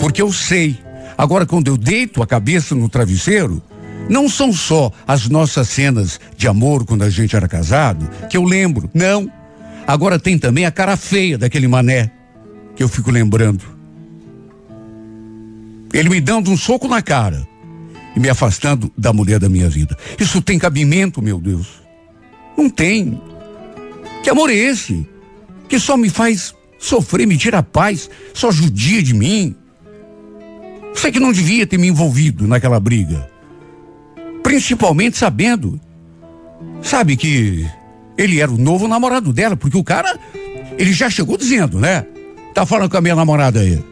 [0.00, 0.78] porque eu sei.
[1.16, 3.62] Agora, quando eu deito a cabeça no travesseiro,
[4.08, 8.44] não são só as nossas cenas de amor quando a gente era casado, que eu
[8.44, 8.90] lembro.
[8.92, 9.30] Não.
[9.86, 12.10] Agora tem também a cara feia daquele mané,
[12.74, 13.64] que eu fico lembrando.
[15.92, 17.46] Ele me dando um soco na cara
[18.16, 19.96] e me afastando da mulher da minha vida.
[20.18, 21.82] Isso tem cabimento, meu Deus?
[22.56, 23.20] Não tem.
[24.22, 25.06] Que amor é esse?
[25.68, 29.54] Que só me faz sofrer, me tira a paz, só judia de mim.
[30.94, 33.28] Sei que não devia ter me envolvido naquela briga.
[34.42, 35.80] Principalmente sabendo,
[36.82, 37.66] sabe que
[38.18, 40.18] ele era o novo namorado dela, porque o cara,
[40.78, 42.04] ele já chegou dizendo, né?
[42.54, 43.82] Tá falando com a minha namorada aí.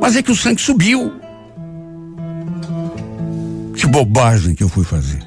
[0.00, 1.12] Mas é que o sangue subiu.
[3.74, 5.18] Que bobagem que eu fui fazer.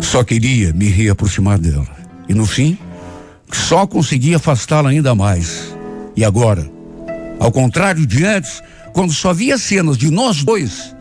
[0.00, 1.86] Só queria me reaproximar dela.
[2.28, 2.78] E no fim,
[3.52, 5.74] só consegui afastá-la ainda mais.
[6.16, 6.68] E agora,
[7.38, 10.94] ao contrário de antes, quando só via cenas de nós dois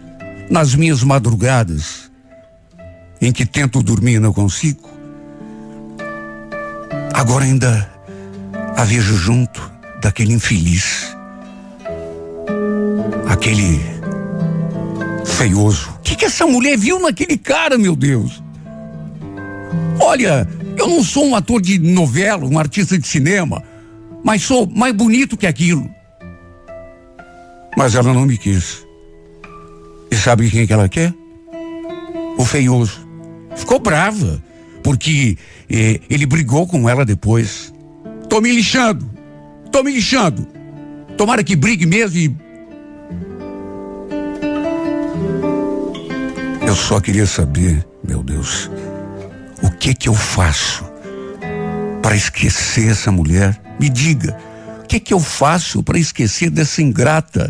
[0.49, 2.11] nas minhas madrugadas,
[3.21, 4.89] em que tento dormir e não consigo,
[7.13, 7.89] agora ainda
[8.75, 11.15] a vejo junto daquele infeliz,
[13.27, 13.79] aquele
[15.25, 15.89] feioso.
[15.97, 18.43] O que, que essa mulher viu naquele cara, meu Deus?
[19.99, 23.63] Olha, eu não sou um ator de novela, um artista de cinema,
[24.23, 25.89] mas sou mais bonito que aquilo.
[27.77, 28.85] Mas ela não me quis.
[30.09, 31.13] E sabe quem que ela quer?
[32.37, 33.05] O feioso.
[33.55, 34.41] Ficou brava,
[34.83, 35.37] porque
[35.69, 37.73] eh, ele brigou com ela depois.
[38.29, 39.09] Tô me lixando.
[39.71, 40.47] Tô me lixando.
[41.17, 42.35] Tomara que brigue mesmo e.
[46.67, 48.69] Eu só queria saber, meu Deus,
[49.61, 50.85] o que que eu faço
[52.01, 53.59] para esquecer essa mulher?
[53.79, 54.37] Me diga,
[54.83, 57.49] o que, que eu faço para esquecer dessa ingrata?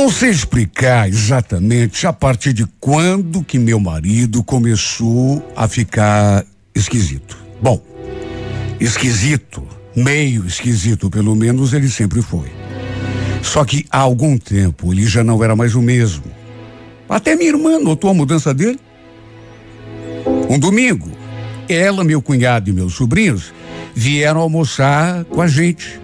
[0.00, 6.42] Não sei explicar exatamente a partir de quando que meu marido começou a ficar
[6.74, 7.36] esquisito.
[7.60, 7.82] Bom,
[8.80, 9.62] esquisito
[9.94, 12.50] meio esquisito, pelo menos ele sempre foi.
[13.42, 16.24] Só que há algum tempo ele já não era mais o mesmo.
[17.06, 18.80] Até minha irmã notou a mudança dele.
[20.48, 21.10] Um domingo,
[21.68, 23.52] ela, meu cunhado e meus sobrinhos
[23.94, 26.00] vieram almoçar com a gente,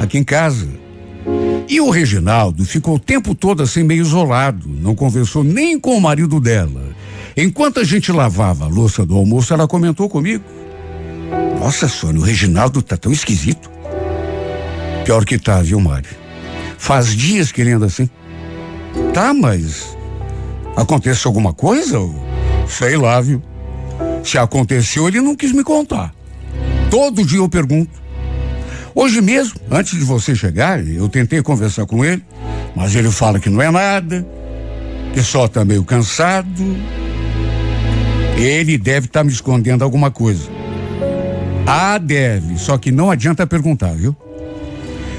[0.00, 0.68] aqui em casa.
[1.68, 6.00] E o Reginaldo ficou o tempo todo assim meio isolado, não conversou nem com o
[6.00, 6.94] marido dela.
[7.36, 10.44] Enquanto a gente lavava a louça do almoço, ela comentou comigo.
[11.58, 13.70] Nossa, Sônia, o Reginaldo tá tão esquisito.
[15.04, 16.10] Pior que tá, viu, Mário?
[16.76, 18.10] Faz dias que ele anda assim.
[19.14, 19.96] Tá, mas
[20.76, 21.98] aconteceu alguma coisa?
[22.68, 23.42] Sei lá, viu?
[24.22, 26.14] Se aconteceu, ele não quis me contar.
[26.90, 28.01] Todo dia eu pergunto.
[28.94, 32.22] Hoje mesmo, antes de você chegar, eu tentei conversar com ele,
[32.76, 34.26] mas ele fala que não é nada,
[35.14, 36.76] que só tá meio cansado.
[38.36, 40.48] Ele deve estar tá me escondendo alguma coisa.
[41.66, 44.14] Ah, deve, só que não adianta perguntar, viu?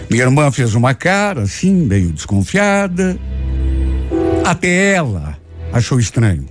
[0.10, 3.18] Minha irmã fez uma cara assim, meio desconfiada.
[4.46, 5.38] Até ela
[5.72, 6.46] achou estranho.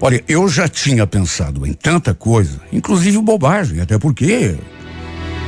[0.00, 4.54] Olha, eu já tinha pensado em tanta coisa, inclusive bobagem, até porque.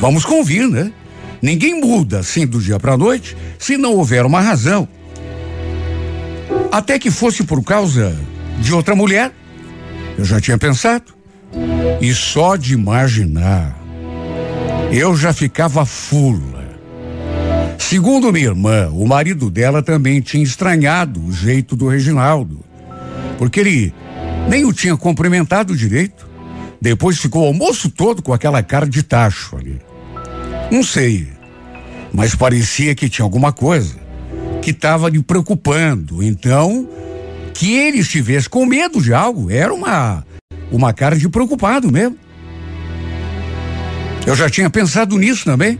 [0.00, 0.92] Vamos convir, né?
[1.40, 4.88] Ninguém muda assim do dia para noite se não houver uma razão.
[6.70, 8.16] Até que fosse por causa
[8.60, 9.32] de outra mulher.
[10.16, 11.14] Eu já tinha pensado.
[12.00, 13.78] E só de imaginar,
[14.92, 16.68] eu já ficava fula.
[17.78, 22.64] Segundo minha irmã, o marido dela também tinha estranhado o jeito do Reginaldo.
[23.38, 23.94] porque ele
[24.48, 26.28] nem o tinha cumprimentado direito.
[26.80, 29.80] Depois ficou o almoço todo com aquela cara de tacho ali.
[30.70, 31.28] Não sei,
[32.12, 33.96] mas parecia que tinha alguma coisa
[34.60, 36.22] que estava lhe preocupando.
[36.22, 36.88] Então,
[37.54, 40.24] que ele estivesse com medo de algo era uma
[40.70, 42.16] uma cara de preocupado mesmo.
[44.26, 45.78] Eu já tinha pensado nisso também,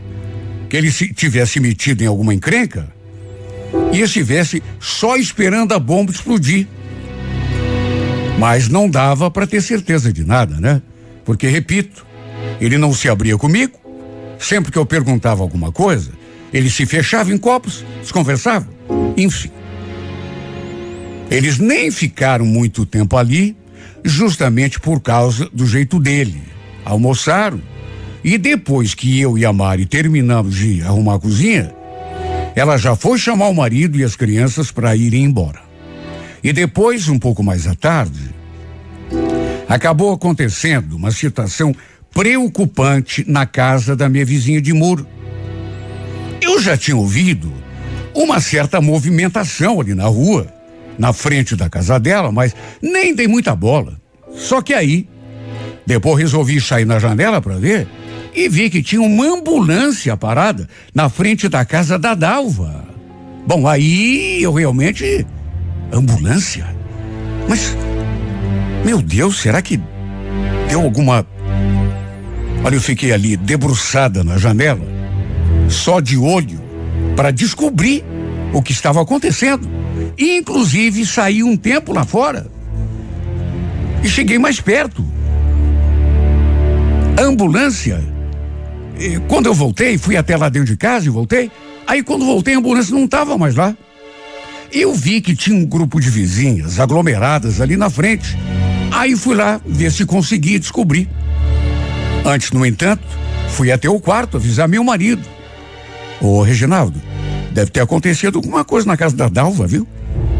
[0.67, 2.91] que ele se tivesse metido em alguma encrenca
[3.93, 6.67] e estivesse só esperando a bomba explodir.
[8.39, 10.81] Mas não dava para ter certeza de nada, né?
[11.23, 12.05] Porque, repito,
[12.59, 13.78] ele não se abria comigo.
[14.39, 16.11] Sempre que eu perguntava alguma coisa,
[16.53, 18.67] ele se fechava em copos, desconversava.
[19.17, 19.51] Enfim.
[21.29, 23.55] Eles nem ficaram muito tempo ali,
[24.03, 26.41] justamente por causa do jeito dele.
[26.85, 27.61] Almoçaram
[28.23, 31.73] e depois que eu e a Mari terminamos de arrumar a cozinha,
[32.55, 35.61] ela já foi chamar o marido e as crianças para irem embora.
[36.43, 38.33] E depois, um pouco mais à tarde,
[39.67, 41.75] acabou acontecendo uma situação
[42.13, 45.07] preocupante na casa da minha vizinha de muro.
[46.41, 47.51] Eu já tinha ouvido
[48.13, 50.47] uma certa movimentação ali na rua,
[50.97, 53.99] na frente da casa dela, mas nem dei muita bola.
[54.35, 55.07] Só que aí,
[55.85, 57.87] depois resolvi sair na janela para ver
[58.35, 62.85] e vi que tinha uma ambulância parada na frente da casa da Dalva.
[63.45, 65.25] Bom, aí eu realmente.
[65.91, 66.67] Ambulância?
[67.47, 67.75] Mas.
[68.85, 69.79] Meu Deus, será que
[70.69, 71.25] deu alguma.
[72.63, 74.85] Olha, eu fiquei ali debruçada na janela,
[75.69, 76.61] só de olho,
[77.15, 78.03] para descobrir
[78.53, 79.69] o que estava acontecendo.
[80.17, 82.47] Inclusive, saí um tempo lá fora.
[84.03, 85.05] E cheguei mais perto.
[87.17, 88.01] A ambulância
[89.27, 91.49] quando eu voltei, fui até lá dentro de casa e voltei.
[91.87, 93.75] Aí quando voltei, a ambulância não estava mais lá.
[94.71, 98.37] Eu vi que tinha um grupo de vizinhas aglomeradas ali na frente.
[98.91, 101.09] Aí fui lá ver se conseguia descobrir.
[102.25, 103.03] Antes, no entanto,
[103.49, 105.27] fui até o quarto avisar meu marido.
[106.21, 107.01] Ô, Reginaldo,
[107.51, 109.87] deve ter acontecido alguma coisa na casa da Dalva, viu?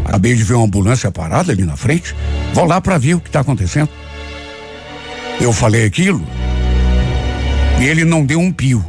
[0.04, 2.14] Acabei de ver uma ambulância parada ali na frente.
[2.52, 3.88] Vou lá para ver o que está acontecendo.
[5.40, 6.22] Eu falei aquilo
[7.80, 8.84] e ele não deu um pio.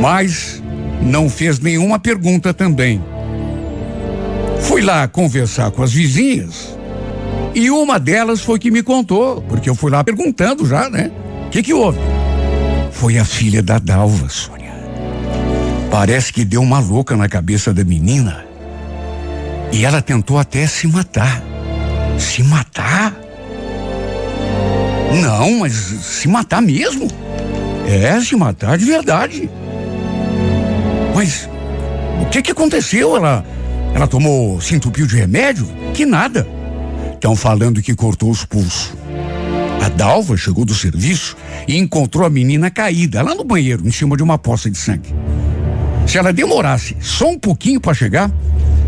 [0.00, 0.62] Mas
[1.02, 3.02] não fez nenhuma pergunta também.
[4.60, 6.73] Fui lá conversar com as vizinhas
[7.54, 11.10] e uma delas foi que me contou, porque eu fui lá perguntando já, né?
[11.46, 11.98] O que que houve?
[12.90, 14.74] Foi a filha da Dalva, Sônia.
[15.90, 18.44] Parece que deu uma louca na cabeça da menina
[19.70, 21.42] e ela tentou até se matar.
[22.18, 23.14] Se matar?
[25.22, 27.06] Não, mas se matar mesmo?
[27.86, 29.48] É, se matar de verdade.
[31.14, 31.48] Mas
[32.20, 33.16] o que que aconteceu?
[33.16, 33.44] Ela,
[33.94, 35.68] ela tomou, se entupiu de remédio?
[35.92, 36.46] Que nada.
[37.24, 38.92] Estão falando que cortou os pulsos.
[39.82, 41.34] A Dalva chegou do serviço
[41.66, 45.08] e encontrou a menina caída lá no banheiro, em cima de uma poça de sangue.
[46.06, 48.30] Se ela demorasse só um pouquinho para chegar,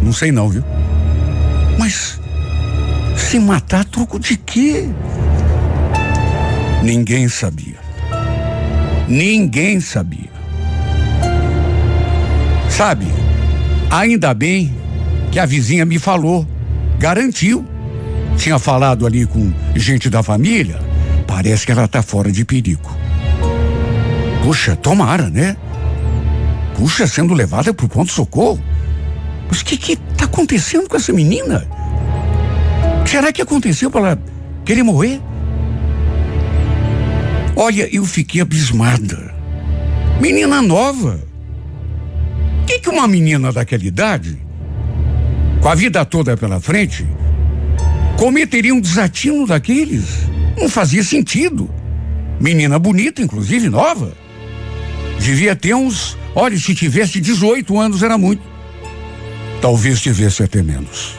[0.03, 0.62] não sei não, viu?
[1.78, 2.20] Mas
[3.16, 4.87] se matar troco de quê?
[6.82, 7.78] Ninguém sabia.
[9.09, 10.30] Ninguém sabia.
[12.68, 13.07] Sabe,
[13.91, 14.76] ainda bem
[15.32, 16.47] que a vizinha me falou,
[16.99, 17.66] garantiu.
[18.37, 20.78] Tinha falado ali com gente da família,
[21.26, 22.97] parece que ela tá fora de perigo.
[24.43, 25.57] Puxa, tomara, né?
[26.76, 28.62] Puxa, sendo levada pro ponto-socorro.
[29.49, 31.66] Mas o que que tá acontecendo com essa menina?
[33.07, 34.22] Será que aconteceu para ela
[34.64, 35.20] querer morrer?
[37.57, 39.34] Olha, eu fiquei abismada.
[40.20, 41.18] Menina nova.
[42.62, 44.37] O que, que uma menina daquela idade,
[45.61, 47.07] com a vida toda pela frente,
[48.17, 50.05] cometeria um desatino daqueles?
[50.59, 51.71] Não fazia sentido.
[52.41, 54.17] Menina bonita, inclusive nova.
[55.19, 56.17] Devia ter uns.
[56.35, 58.43] Olha, se tivesse 18 anos era muito.
[59.61, 61.14] Talvez tivesse até menos.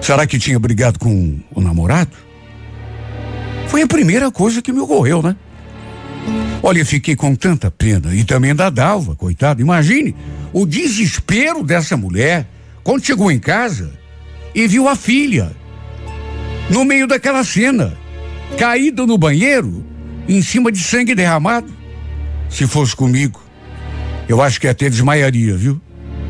[0.00, 2.16] Será que tinha brigado com o namorado?
[3.68, 5.36] Foi a primeira coisa que me ocorreu, né?
[6.62, 9.62] Olha, fiquei com tanta pena e também da Dalva, coitado.
[9.62, 10.14] Imagine
[10.52, 12.46] o desespero dessa mulher
[12.82, 13.92] quando chegou em casa
[14.54, 15.52] e viu a filha
[16.70, 17.96] no meio daquela cena,
[18.56, 19.84] caída no banheiro,
[20.28, 21.70] em cima de sangue derramado.
[22.48, 23.40] Se fosse comigo,
[24.28, 25.80] eu acho que até desmaiaria, viu?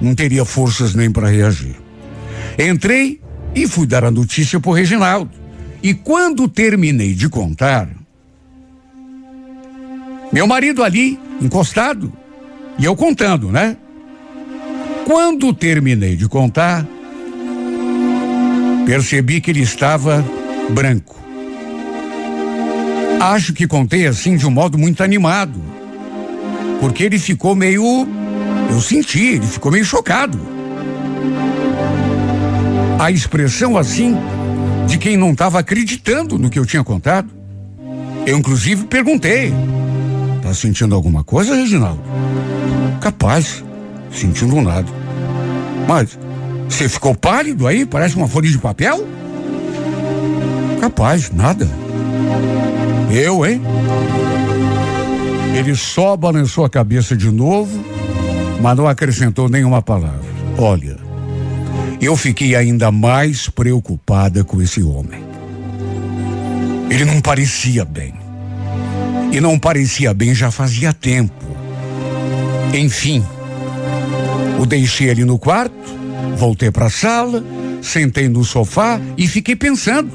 [0.00, 1.76] Não teria forças nem para reagir.
[2.58, 3.20] Entrei
[3.54, 5.30] e fui dar a notícia pro Reginaldo.
[5.82, 7.88] E quando terminei de contar,
[10.32, 12.12] meu marido ali, encostado,
[12.78, 13.76] e eu contando, né?
[15.04, 16.86] Quando terminei de contar,
[18.86, 20.24] percebi que ele estava
[20.70, 21.16] branco.
[23.20, 25.60] Acho que contei assim de um modo muito animado,
[26.80, 28.08] porque ele ficou meio.
[28.70, 30.38] Eu senti, ele ficou meio chocado.
[32.98, 34.16] A expressão assim
[34.86, 37.30] de quem não estava acreditando no que eu tinha contado.
[38.26, 39.52] Eu, inclusive, perguntei:
[40.42, 42.02] Tá sentindo alguma coisa, Reginaldo?
[43.00, 43.62] Capaz,
[44.10, 44.88] sentindo nada.
[45.86, 46.18] Mas
[46.74, 47.84] você ficou pálido aí?
[47.84, 49.06] Parece uma folha de papel?
[50.80, 51.68] Capaz, nada.
[53.10, 53.60] Eu, hein?
[55.54, 57.84] Ele só balançou a cabeça de novo,
[58.60, 60.30] mas não acrescentou nenhuma palavra.
[60.56, 60.96] Olha,
[62.00, 65.22] eu fiquei ainda mais preocupada com esse homem.
[66.88, 68.14] Ele não parecia bem.
[69.32, 71.44] E não parecia bem já fazia tempo.
[72.72, 73.24] Enfim,
[74.58, 75.99] o deixei ali no quarto,
[76.36, 77.44] voltei para a sala,
[77.82, 80.10] sentei no sofá e fiquei pensando.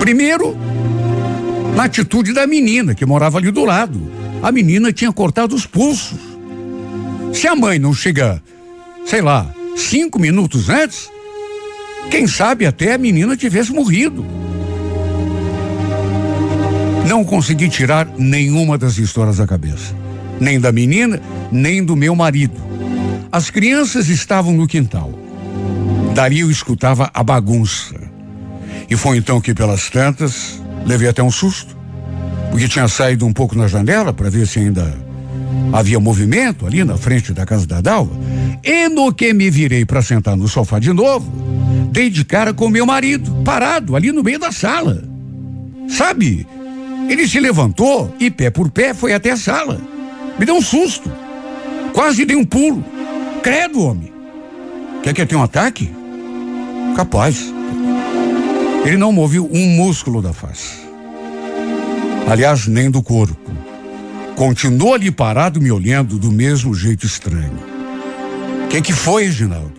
[0.00, 0.56] Primeiro,
[1.76, 4.00] na atitude da menina que morava ali do lado.
[4.42, 6.18] A menina tinha cortado os pulsos.
[7.32, 8.42] Se a mãe não chega,
[9.04, 11.10] sei lá, cinco minutos antes,
[12.10, 14.24] quem sabe até a menina tivesse morrido.
[17.06, 19.94] Não consegui tirar nenhuma das histórias da cabeça.
[20.40, 22.60] Nem da menina, nem do meu marido.
[23.30, 25.12] As crianças estavam no quintal.
[26.14, 27.94] Dali eu escutava a bagunça.
[28.88, 31.76] E foi então que, pelas tantas, levei até um susto.
[32.50, 34.96] Porque tinha saído um pouco na janela para ver se ainda
[35.72, 38.18] havia movimento ali na frente da casa da Dalva.
[38.64, 41.30] E no que me virei para sentar no sofá de novo,
[41.92, 45.04] dei de cara com meu marido, parado ali no meio da sala.
[45.86, 46.46] Sabe?
[47.10, 49.80] Ele se levantou e, pé por pé, foi até a sala.
[50.38, 51.12] Me deu um susto.
[51.92, 52.84] Quase dei um pulo.
[53.42, 54.12] Credo, homem.
[55.02, 55.90] Quer que eu tenha um ataque?
[56.96, 57.52] Capaz.
[58.84, 60.86] Ele não moveu um músculo da face.
[62.28, 63.50] Aliás, nem do corpo.
[64.36, 67.58] Continuou ali parado me olhando do mesmo jeito estranho.
[68.64, 69.72] O que, que foi, Reginaldo?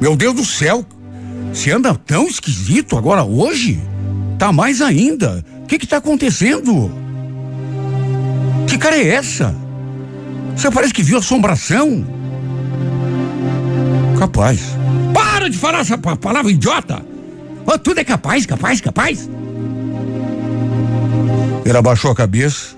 [0.00, 0.84] Meu Deus do céu!
[1.52, 3.80] Se anda tão esquisito agora hoje?
[4.38, 5.44] Tá mais ainda.
[5.62, 6.90] O que que tá acontecendo?
[8.66, 9.54] Que cara é essa?
[10.56, 12.04] Você parece que viu assombração.
[14.22, 14.60] Capaz.
[15.12, 17.04] Para de falar essa palavra idiota!
[17.66, 19.28] Oh, tudo é capaz, capaz, capaz.
[21.64, 22.76] Ele abaixou a cabeça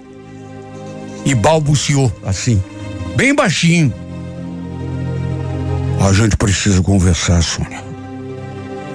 [1.22, 2.62] e balbuciou assim,
[3.14, 3.92] bem baixinho.
[6.01, 7.84] A gente precisa conversar, Sônia.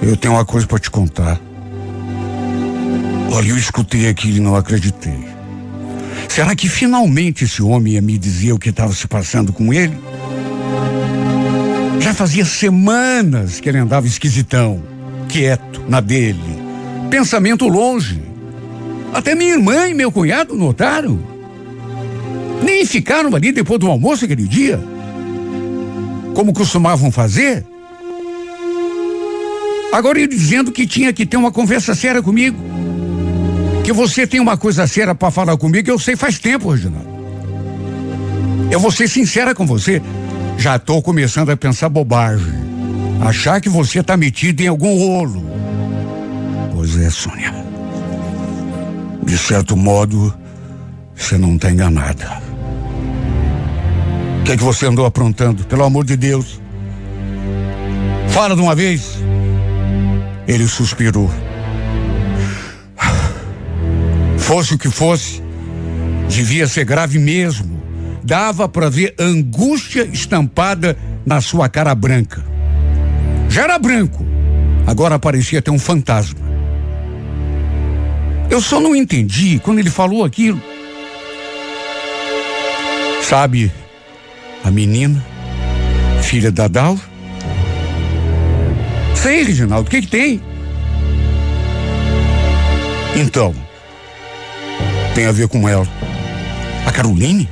[0.02, 1.40] Eu tenho uma coisa para te contar.
[3.32, 5.24] Olha, eu escutei aquilo e não acreditei.
[6.28, 9.96] Será que finalmente esse homem ia me dizer o que estava se passando com ele?
[12.00, 14.82] Já fazia semanas que ele andava esquisitão,
[15.28, 16.40] quieto, na dele,
[17.10, 18.22] pensamento longe.
[19.12, 21.20] Até minha irmã e meu cunhado notaram.
[22.64, 24.80] Nem ficaram ali depois do almoço aquele dia,
[26.34, 27.66] como costumavam fazer.
[29.92, 32.56] Agora ele dizendo que tinha que ter uma conversa séria comigo.
[33.84, 37.10] Que você tem uma coisa séria para falar comigo, eu sei faz tempo, Reginaldo.
[38.70, 40.00] Eu vou ser sincera com você.
[40.58, 42.52] Já estou começando a pensar bobagem.
[43.20, 45.44] Achar que você está metido em algum rolo.
[46.74, 47.54] Pois é, Sônia.
[49.22, 50.34] De certo modo,
[51.14, 52.40] você não está enganada.
[54.40, 55.64] O que é que você andou aprontando?
[55.64, 56.60] Pelo amor de Deus.
[58.28, 59.18] Fala de uma vez.
[60.48, 61.30] Ele suspirou.
[64.38, 65.40] Fosse o que fosse,
[66.28, 67.69] devia ser grave mesmo.
[68.22, 72.44] Dava para ver angústia estampada na sua cara branca.
[73.48, 74.24] Já era branco,
[74.86, 76.38] agora parecia ter um fantasma.
[78.50, 80.60] Eu só não entendi quando ele falou aquilo.
[83.22, 83.70] Sabe,
[84.64, 85.24] a menina,
[86.22, 86.98] filha da Dal?
[89.14, 90.40] Sei, Reginaldo, o que, que tem?
[93.14, 93.54] Então,
[95.14, 95.86] tem a ver com ela.
[96.86, 97.48] A Caroline?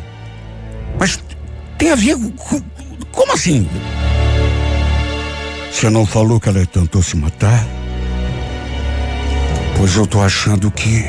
[1.79, 2.61] Tem a ver com.
[3.13, 3.69] Como assim?
[5.71, 7.65] Você não falou que ela tentou se matar?
[9.77, 11.05] Pois eu tô achando que.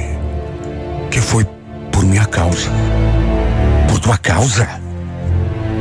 [1.09, 1.43] que foi
[1.91, 2.70] por minha causa.
[3.89, 4.70] Por tua causa?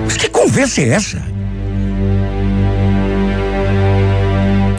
[0.04, 1.22] Mas que conversa é essa?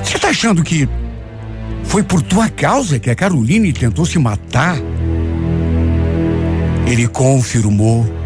[0.03, 0.89] Você tá achando que
[1.84, 4.76] foi por tua causa que a Caroline tentou se matar?
[6.88, 8.19] Ele confirmou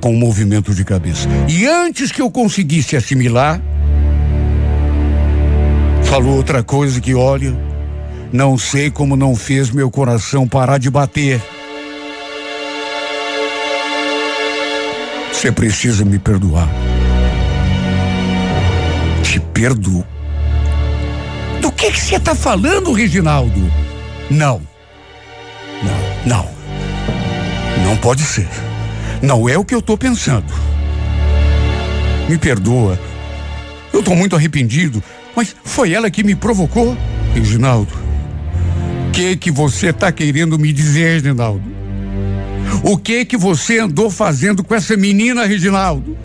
[0.00, 1.28] com um movimento de cabeça.
[1.48, 3.60] E antes que eu conseguisse assimilar,
[6.10, 7.56] Falou outra coisa que, olha,
[8.32, 11.40] não sei como não fez meu coração parar de bater.
[15.32, 16.68] Você precisa me perdoar.
[19.22, 20.04] Te perdoo.
[21.62, 23.60] Do que você está falando, Reginaldo?
[24.28, 24.60] Não.
[25.80, 26.50] Não, não.
[27.84, 28.48] Não pode ser.
[29.22, 30.52] Não é o que eu estou pensando.
[32.28, 32.98] Me perdoa.
[33.92, 35.02] Eu estou muito arrependido,
[35.36, 36.96] mas foi ela que me provocou,
[37.34, 37.92] Reginaldo.
[39.08, 41.62] O que que você está querendo me dizer, Reginaldo?
[42.82, 46.16] O que que você andou fazendo com essa menina, Reginaldo?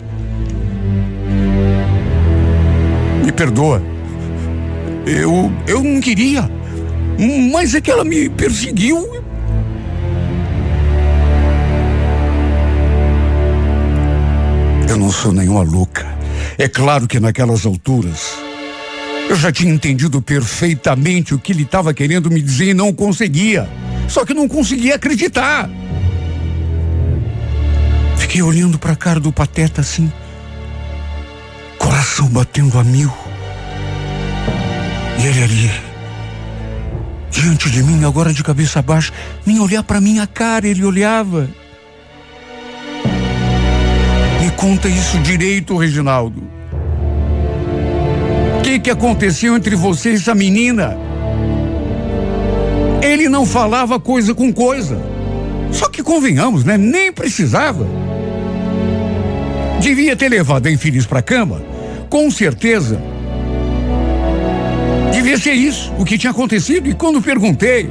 [3.24, 3.82] Me perdoa.
[5.04, 6.48] Eu eu não queria,
[7.52, 9.25] mas é que ela me perseguiu.
[14.88, 16.06] Eu não sou nenhuma louca.
[16.58, 18.34] É claro que naquelas alturas
[19.28, 23.68] eu já tinha entendido perfeitamente o que ele estava querendo me dizer e não conseguia.
[24.08, 25.68] Só que não conseguia acreditar.
[28.16, 30.10] Fiquei olhando para a cara do pateta assim,
[31.78, 33.12] coração batendo a mil.
[35.18, 35.70] E ele ali,
[37.30, 39.12] diante de mim, agora de cabeça baixa,
[39.44, 41.48] nem olhar para minha cara, ele olhava.
[44.56, 46.42] Conta isso direito, Reginaldo.
[48.58, 50.96] O que, que aconteceu entre você e essa menina?
[53.02, 55.00] Ele não falava coisa com coisa.
[55.70, 56.76] Só que convenhamos, né?
[56.76, 57.86] Nem precisava.
[59.80, 61.62] Devia ter levado a infeliz para cama,
[62.08, 63.00] com certeza.
[65.12, 66.88] Devia ser isso, o que tinha acontecido.
[66.88, 67.88] E quando perguntei,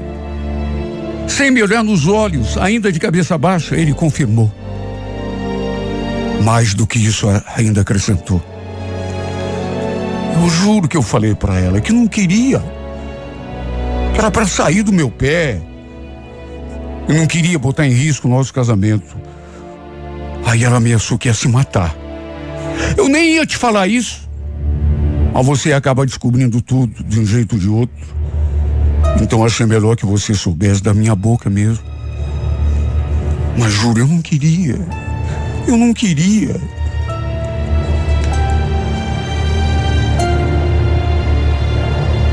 [1.27, 4.51] sem me olhar nos olhos, ainda de cabeça baixa, ele confirmou.
[6.45, 7.25] Mais do que isso,
[7.55, 8.39] ainda acrescentou.
[10.39, 12.63] Eu juro que eu falei para ela que não queria.
[14.13, 15.59] Que era para sair do meu pé.
[17.09, 19.17] Eu não queria botar em risco o nosso casamento.
[20.45, 21.95] Aí ela ameaçou que ia se matar.
[22.95, 24.29] Eu nem ia te falar isso.
[25.33, 28.05] Mas você acaba descobrindo tudo de um jeito ou de outro.
[29.19, 31.83] Então achei melhor que você soubesse da minha boca mesmo.
[33.57, 35.04] Mas juro, eu não queria.
[35.67, 36.55] Eu não queria.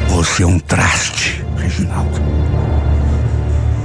[0.08, 2.20] Você é um traste, Reginaldo.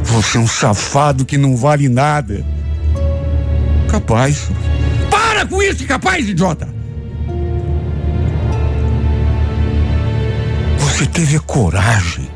[0.03, 2.45] Você é um safado que não vale nada.
[3.89, 4.49] Capaz.
[5.09, 6.67] Para com isso, capaz, idiota!
[10.79, 12.27] Você teve a coragem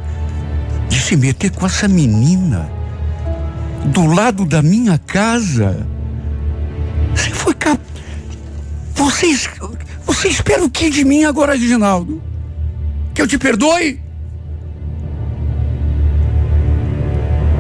[0.88, 2.70] de se meter com essa menina
[3.86, 5.86] do lado da minha casa.
[7.42, 7.82] Foi cap...
[8.94, 9.36] Você,
[10.06, 12.22] você espera o que de mim agora, Reginaldo?
[13.16, 14.00] Que eu te perdoe?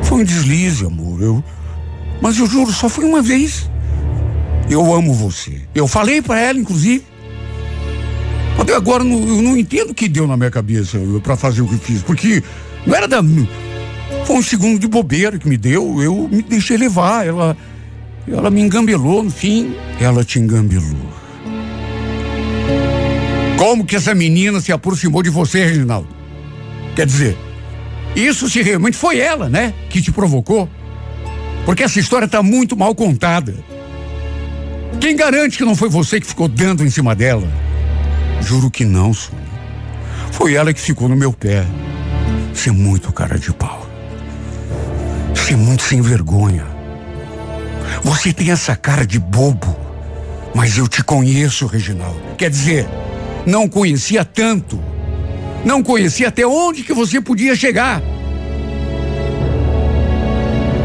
[0.03, 1.19] Foi um deslize, amor.
[1.19, 1.43] Eu,
[2.21, 3.67] mas eu juro, só foi uma vez.
[4.69, 5.61] Eu amo você.
[5.73, 7.03] Eu falei para ela, inclusive.
[8.59, 11.67] Até agora não, eu não entendo o que deu na minha cabeça para fazer o
[11.67, 12.43] que fiz, porque
[12.85, 13.23] não era da.
[14.25, 16.03] Foi um segundo de bobeira que me deu.
[16.03, 17.25] Eu me deixei levar.
[17.25, 17.57] Ela,
[18.27, 21.11] ela me engambelou, no fim, ela te engambelou.
[23.57, 26.07] Como que essa menina se aproximou de você, Reginaldo?
[26.95, 27.37] Quer dizer,
[28.15, 29.73] isso se realmente foi ela, né?
[29.89, 30.67] Que te provocou?
[31.65, 33.53] Porque essa história está muito mal contada.
[34.99, 37.47] Quem garante que não foi você que ficou dando em cima dela?
[38.41, 39.41] Juro que não, Sônia.
[40.31, 41.65] Foi ela que ficou no meu pé.
[42.53, 43.87] Você é muito cara de pau.
[45.33, 46.80] Você é muito sem vergonha.
[48.03, 49.75] Você tem essa cara de bobo.
[50.53, 52.19] Mas eu te conheço, Reginaldo.
[52.37, 52.87] Quer dizer,
[53.45, 54.79] não conhecia tanto.
[55.63, 58.01] Não conhecia até onde que você podia chegar.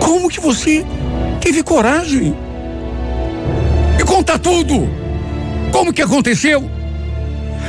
[0.00, 0.84] Como que você
[1.40, 2.34] teve coragem
[3.96, 4.88] de contar tudo?
[5.72, 6.70] Como que aconteceu?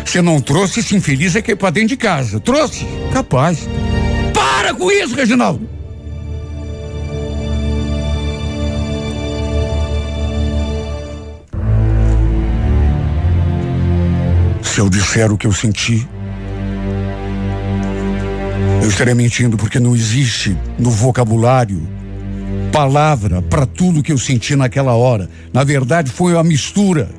[0.06, 2.40] Você não trouxe esse infeliz aqui para dentro de casa.
[2.40, 2.86] Trouxe?
[3.12, 3.68] Capaz.
[4.34, 5.77] Para com isso, Reginaldo.
[14.78, 16.08] Se eu disser o que eu senti,
[18.80, 21.82] eu estaria mentindo porque não existe no vocabulário
[22.72, 25.32] palavra para tudo que eu senti naquela hora.
[25.52, 27.10] Na verdade, foi uma mistura.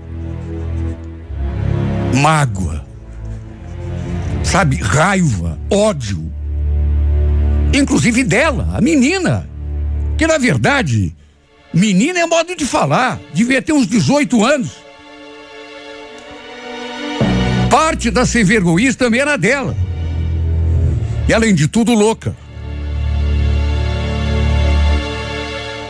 [2.14, 2.86] Mágoa.
[4.44, 6.32] Sabe, raiva, ódio.
[7.74, 9.50] Inclusive dela, a menina.
[10.16, 11.12] Que na verdade,
[11.74, 13.18] menina é modo de falar.
[13.34, 14.87] Devia ter uns 18 anos.
[17.98, 19.76] Parte da sem vergonhice também era dela.
[21.28, 22.32] E além de tudo, louca.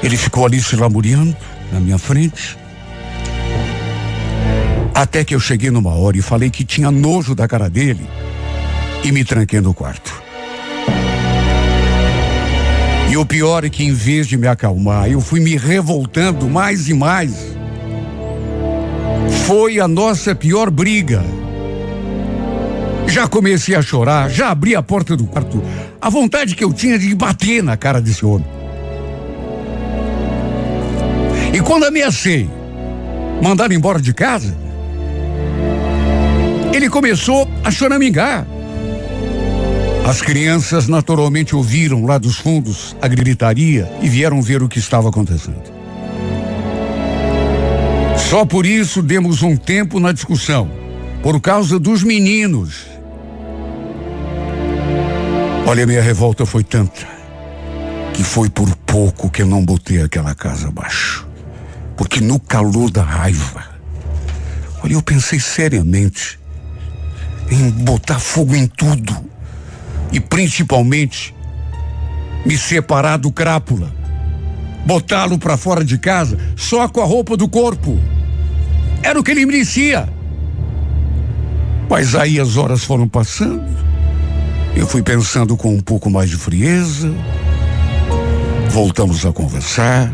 [0.02, 1.36] Ele ficou ali se lamuriando
[1.70, 2.56] na minha frente.
[4.94, 8.08] Até que eu cheguei numa hora e falei que tinha nojo da cara dele
[9.04, 10.22] e me tranquei no quarto.
[13.10, 16.88] E o pior é que em vez de me acalmar, eu fui me revoltando mais
[16.88, 17.54] e mais.
[19.46, 21.22] Foi a nossa pior briga.
[23.08, 25.62] Já comecei a chorar, já abri a porta do quarto.
[26.00, 28.46] A vontade que eu tinha de bater na cara desse homem.
[31.52, 32.48] E quando ameacei
[33.42, 34.54] mandar embora de casa,
[36.72, 38.46] ele começou a choramingar.
[40.06, 45.08] As crianças naturalmente ouviram lá dos fundos a gritaria e vieram ver o que estava
[45.08, 45.62] acontecendo.
[48.30, 50.70] Só por isso demos um tempo na discussão,
[51.22, 52.97] por causa dos meninos.
[55.68, 57.06] Olha, minha revolta foi tanta
[58.14, 61.28] que foi por pouco que eu não botei aquela casa abaixo.
[61.94, 63.66] Porque no calor da raiva,
[64.82, 66.40] olha, eu pensei seriamente
[67.50, 69.14] em botar fogo em tudo
[70.10, 71.34] e principalmente
[72.46, 73.94] me separar do crápula,
[74.86, 78.00] botá-lo para fora de casa só com a roupa do corpo.
[79.02, 80.08] Era o que ele merecia.
[81.90, 83.87] Mas aí as horas foram passando,
[84.76, 87.12] eu fui pensando com um pouco mais de frieza,
[88.70, 90.12] voltamos a conversar.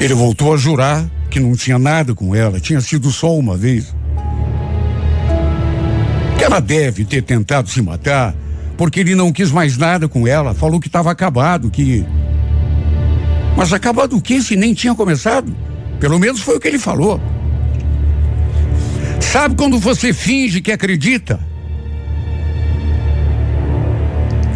[0.00, 3.94] Ele voltou a jurar que não tinha nada com ela, tinha sido só uma vez
[6.38, 8.34] que ela deve ter tentado se matar
[8.76, 12.04] porque ele não quis mais nada com ela, falou que estava acabado, que.
[13.56, 15.56] Mas acabado o que se nem tinha começado?
[15.98, 17.20] Pelo menos foi o que ele falou.
[19.18, 21.40] Sabe quando você finge que acredita?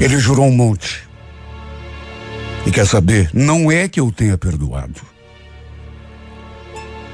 [0.01, 1.09] Ele jurou um monte.
[2.66, 3.30] E quer saber?
[3.32, 5.01] Não é que eu tenha perdoado.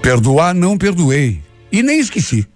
[0.01, 1.43] Perdoar não perdoei.
[1.70, 2.47] E nem esqueci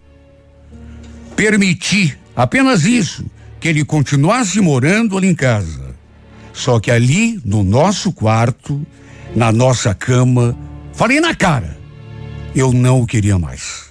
[1.41, 3.25] permitir apenas isso,
[3.59, 5.97] que ele continuasse morando ali em casa.
[6.53, 8.87] Só que ali, no nosso quarto,
[9.35, 10.55] na nossa cama,
[10.93, 11.79] falei na cara,
[12.55, 13.89] eu não o queria mais.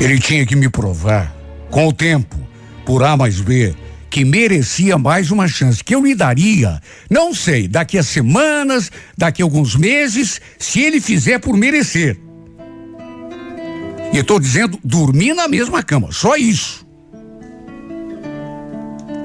[0.00, 1.34] Ele tinha que me provar,
[1.70, 2.36] com o tempo,
[2.84, 3.74] por A mais B,
[4.10, 9.42] que merecia mais uma chance, que eu lhe daria, não sei, daqui a semanas, daqui
[9.42, 12.18] a alguns meses, se ele fizer por merecer.
[14.12, 16.86] E estou dizendo dormir na mesma cama, só isso.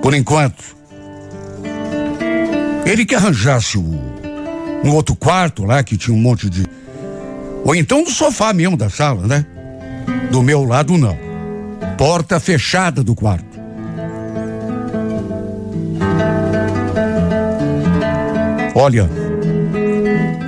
[0.01, 0.75] Por enquanto.
[2.85, 3.83] Ele que arranjasse o,
[4.83, 6.65] no outro quarto lá que tinha um monte de.
[7.63, 9.45] Ou então do sofá mesmo da sala, né?
[10.29, 11.32] Do meu lado não.
[11.97, 13.61] Porta fechada do quarto.
[18.75, 19.09] Olha,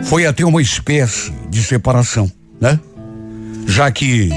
[0.04, 2.30] foi até uma espécie de separação,
[2.60, 2.80] né?
[3.68, 4.30] já que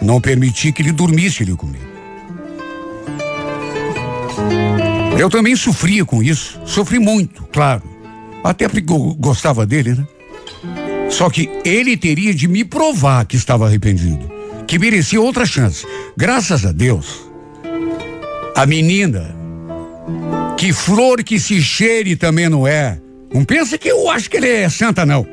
[0.00, 1.84] não permiti que ele dormisse ali comigo.
[5.18, 7.82] Eu também sofria com isso, sofri muito, claro.
[8.42, 8.80] Até porque
[9.18, 10.06] gostava dele, né?
[11.10, 14.30] Só que ele teria de me provar que estava arrependido,
[14.70, 15.84] que merecia outra chance.
[16.16, 17.28] Graças a Deus,
[18.54, 19.34] a menina,
[20.56, 23.00] que flor que se cheire também não é.
[23.34, 25.26] Não pensa que eu acho que ele é santa, não.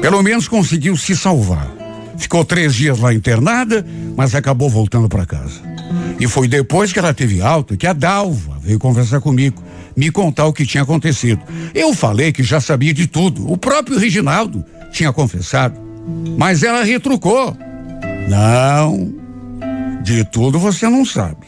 [0.00, 1.68] Pelo menos conseguiu se salvar.
[2.16, 3.84] Ficou três dias lá internada,
[4.16, 5.60] mas acabou voltando para casa.
[6.20, 9.60] E foi depois que ela teve alta que a Dalva veio conversar comigo,
[9.96, 11.42] me contar o que tinha acontecido.
[11.74, 13.50] Eu falei que já sabia de tudo.
[13.50, 15.87] O próprio Reginaldo tinha confessado.
[16.36, 17.56] Mas ela retrucou.
[18.28, 19.12] Não,
[20.02, 21.46] de tudo você não sabe.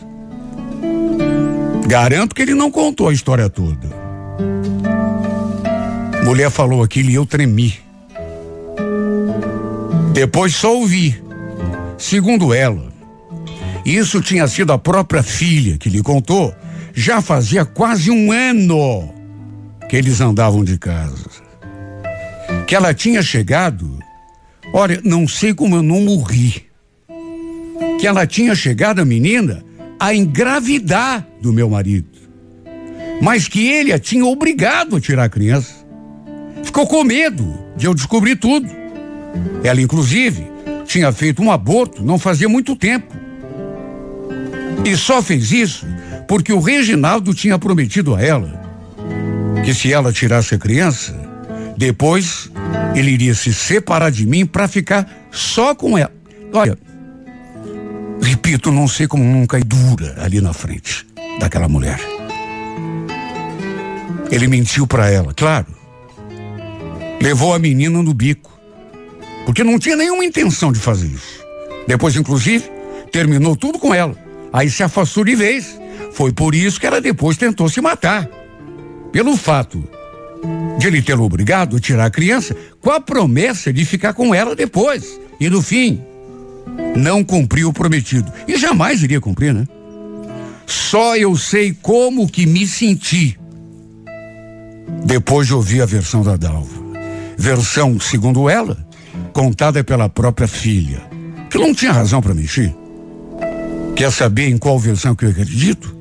[1.86, 3.88] Garanto que ele não contou a história toda.
[6.24, 7.78] Mulher falou aquilo e eu tremi.
[10.12, 11.22] Depois só ouvi.
[11.98, 12.90] Segundo ela,
[13.84, 16.54] isso tinha sido a própria filha que lhe contou.
[16.94, 19.12] Já fazia quase um ano
[19.88, 21.28] que eles andavam de casa.
[22.66, 23.98] Que ela tinha chegado.
[24.72, 26.64] Olha, não sei como eu não morri.
[27.98, 29.64] Que ela tinha chegado, a menina,
[29.98, 32.08] a engravidar do meu marido.
[33.20, 35.74] Mas que ele a tinha obrigado a tirar a criança.
[36.62, 38.68] Ficou com medo de eu descobrir tudo.
[39.62, 40.46] Ela, inclusive,
[40.86, 43.14] tinha feito um aborto não fazia muito tempo.
[44.84, 45.86] E só fez isso
[46.26, 48.60] porque o Reginaldo tinha prometido a ela
[49.64, 51.14] que se ela tirasse a criança,
[51.76, 52.50] depois
[52.94, 56.12] ele iria se separar de mim para ficar só com ela.
[56.52, 56.76] Olha,
[58.20, 61.06] repito, não sei como nunca é dura ali na frente
[61.38, 62.00] daquela mulher.
[64.30, 65.66] Ele mentiu para ela, claro.
[67.20, 68.50] Levou a menina no bico.
[69.44, 71.40] Porque não tinha nenhuma intenção de fazer isso.
[71.86, 72.70] Depois, inclusive,
[73.10, 74.16] terminou tudo com ela.
[74.52, 75.80] Aí se afastou de vez.
[76.12, 78.28] Foi por isso que ela depois tentou se matar.
[79.10, 79.82] Pelo fato
[80.78, 84.57] de ele tê-lo obrigado a tirar a criança com a promessa de ficar com ela
[84.57, 85.20] depois.
[85.38, 86.01] E no fim,
[86.97, 88.32] não cumpriu o prometido.
[88.49, 89.66] E jamais iria cumprir, né?
[90.66, 93.38] Só eu sei como que me senti
[95.05, 96.80] depois de ouvir a versão da Dalva.
[97.36, 98.76] Versão, segundo ela,
[99.32, 101.03] contada pela própria filha,
[101.51, 102.74] que não tinha razão para mentir.
[103.97, 105.95] Quer saber em qual versão que eu acredito?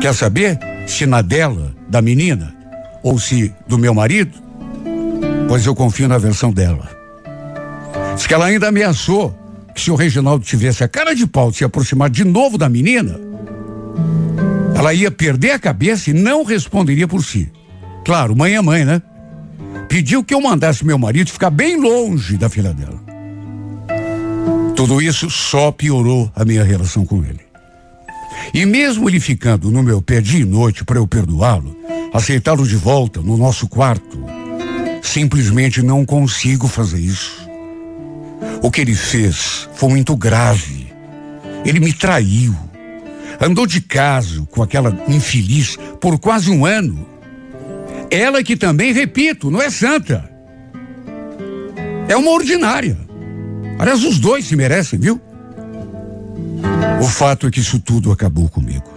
[0.00, 2.55] Quer saber se na dela, da menina,
[3.06, 4.36] ou se do meu marido?
[5.46, 6.90] Pois eu confio na versão dela.
[8.16, 9.32] Diz que ela ainda ameaçou
[9.72, 12.68] que se o Reginaldo tivesse a cara de pau de se aproximar de novo da
[12.68, 13.16] menina,
[14.74, 17.48] ela ia perder a cabeça e não responderia por si.
[18.04, 19.00] Claro, mãe é mãe, né?
[19.88, 23.00] Pediu que eu mandasse meu marido ficar bem longe da filha dela.
[24.74, 27.46] Tudo isso só piorou a minha relação com ele.
[28.52, 31.76] E mesmo ele ficando no meu pé dia e noite para eu perdoá-lo,
[32.16, 34.24] aceitá-lo de volta no nosso quarto,
[35.02, 37.46] simplesmente não consigo fazer isso.
[38.62, 40.86] O que ele fez foi muito grave.
[41.64, 42.54] Ele me traiu.
[43.40, 47.06] Andou de caso com aquela infeliz por quase um ano.
[48.10, 50.30] Ela que também, repito, não é santa.
[52.08, 52.96] É uma ordinária.
[53.78, 55.20] Aliás, os dois se merecem, viu?
[57.00, 58.95] O fato é que isso tudo acabou comigo.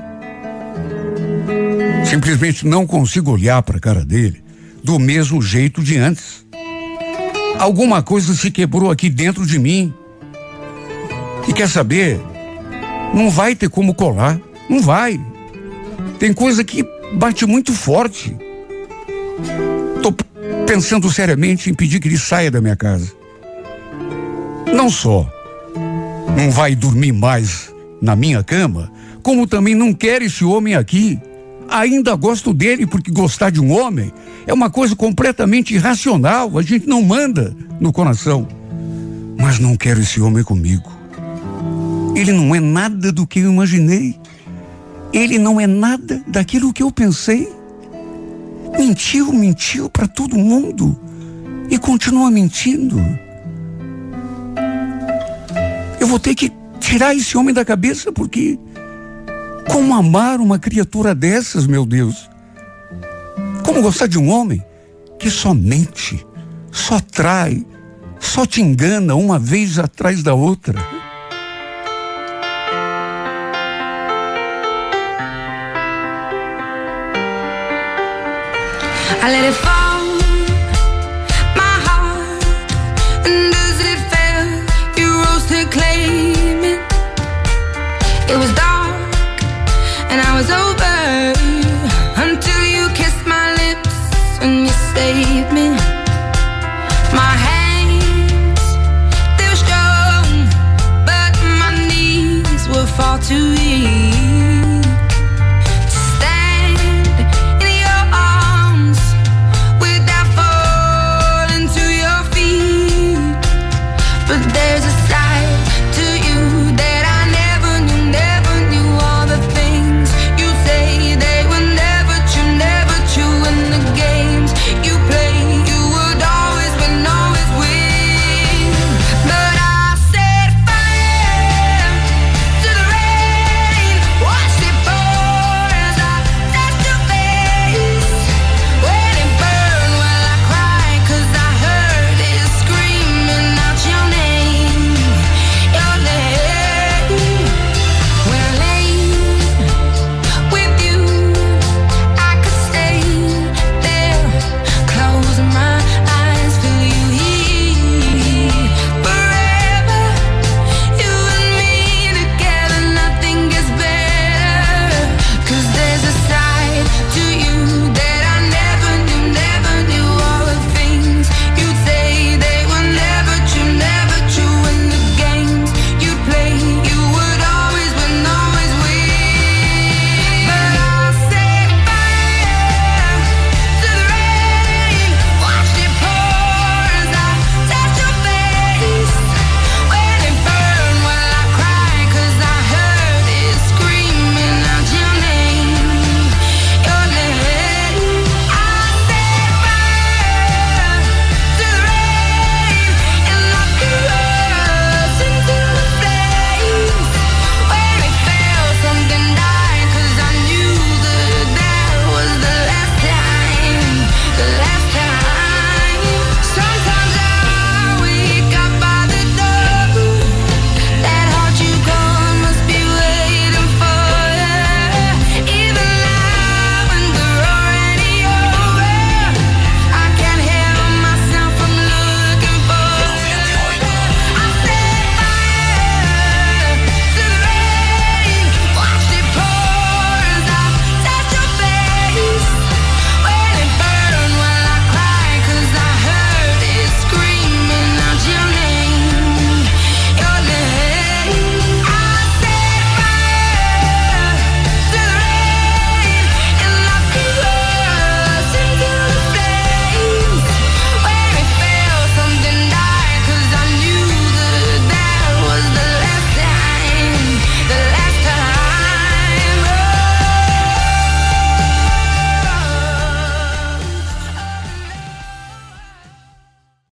[2.09, 4.41] Simplesmente não consigo olhar para a cara dele
[4.83, 6.45] do mesmo jeito de antes.
[7.59, 9.93] Alguma coisa se quebrou aqui dentro de mim.
[11.47, 12.19] E quer saber?
[13.13, 14.39] Não vai ter como colar.
[14.69, 15.19] Não vai.
[16.17, 16.83] Tem coisa que
[17.13, 18.35] bate muito forte.
[20.01, 20.11] Tô
[20.65, 23.11] pensando seriamente em pedir que ele saia da minha casa.
[24.73, 25.29] Não só
[26.35, 28.91] não vai dormir mais na minha cama,
[29.21, 31.19] como também não quer esse homem aqui.
[31.69, 34.11] Ainda gosto dele porque gostar de um homem
[34.47, 36.57] é uma coisa completamente irracional.
[36.57, 38.47] A gente não manda no coração.
[39.37, 40.91] Mas não quero esse homem comigo.
[42.15, 44.15] Ele não é nada do que eu imaginei.
[45.13, 47.47] Ele não é nada daquilo que eu pensei.
[48.77, 50.99] Mentiu, mentiu para todo mundo
[51.69, 52.97] e continua mentindo.
[55.99, 58.57] Eu vou ter que tirar esse homem da cabeça porque
[59.69, 62.29] como amar uma criatura dessas, meu Deus?
[63.63, 64.63] Como gostar de um homem
[65.19, 66.25] que só mente,
[66.71, 67.65] só trai,
[68.19, 70.79] só te engana uma vez atrás da outra?
[79.21, 79.78] I.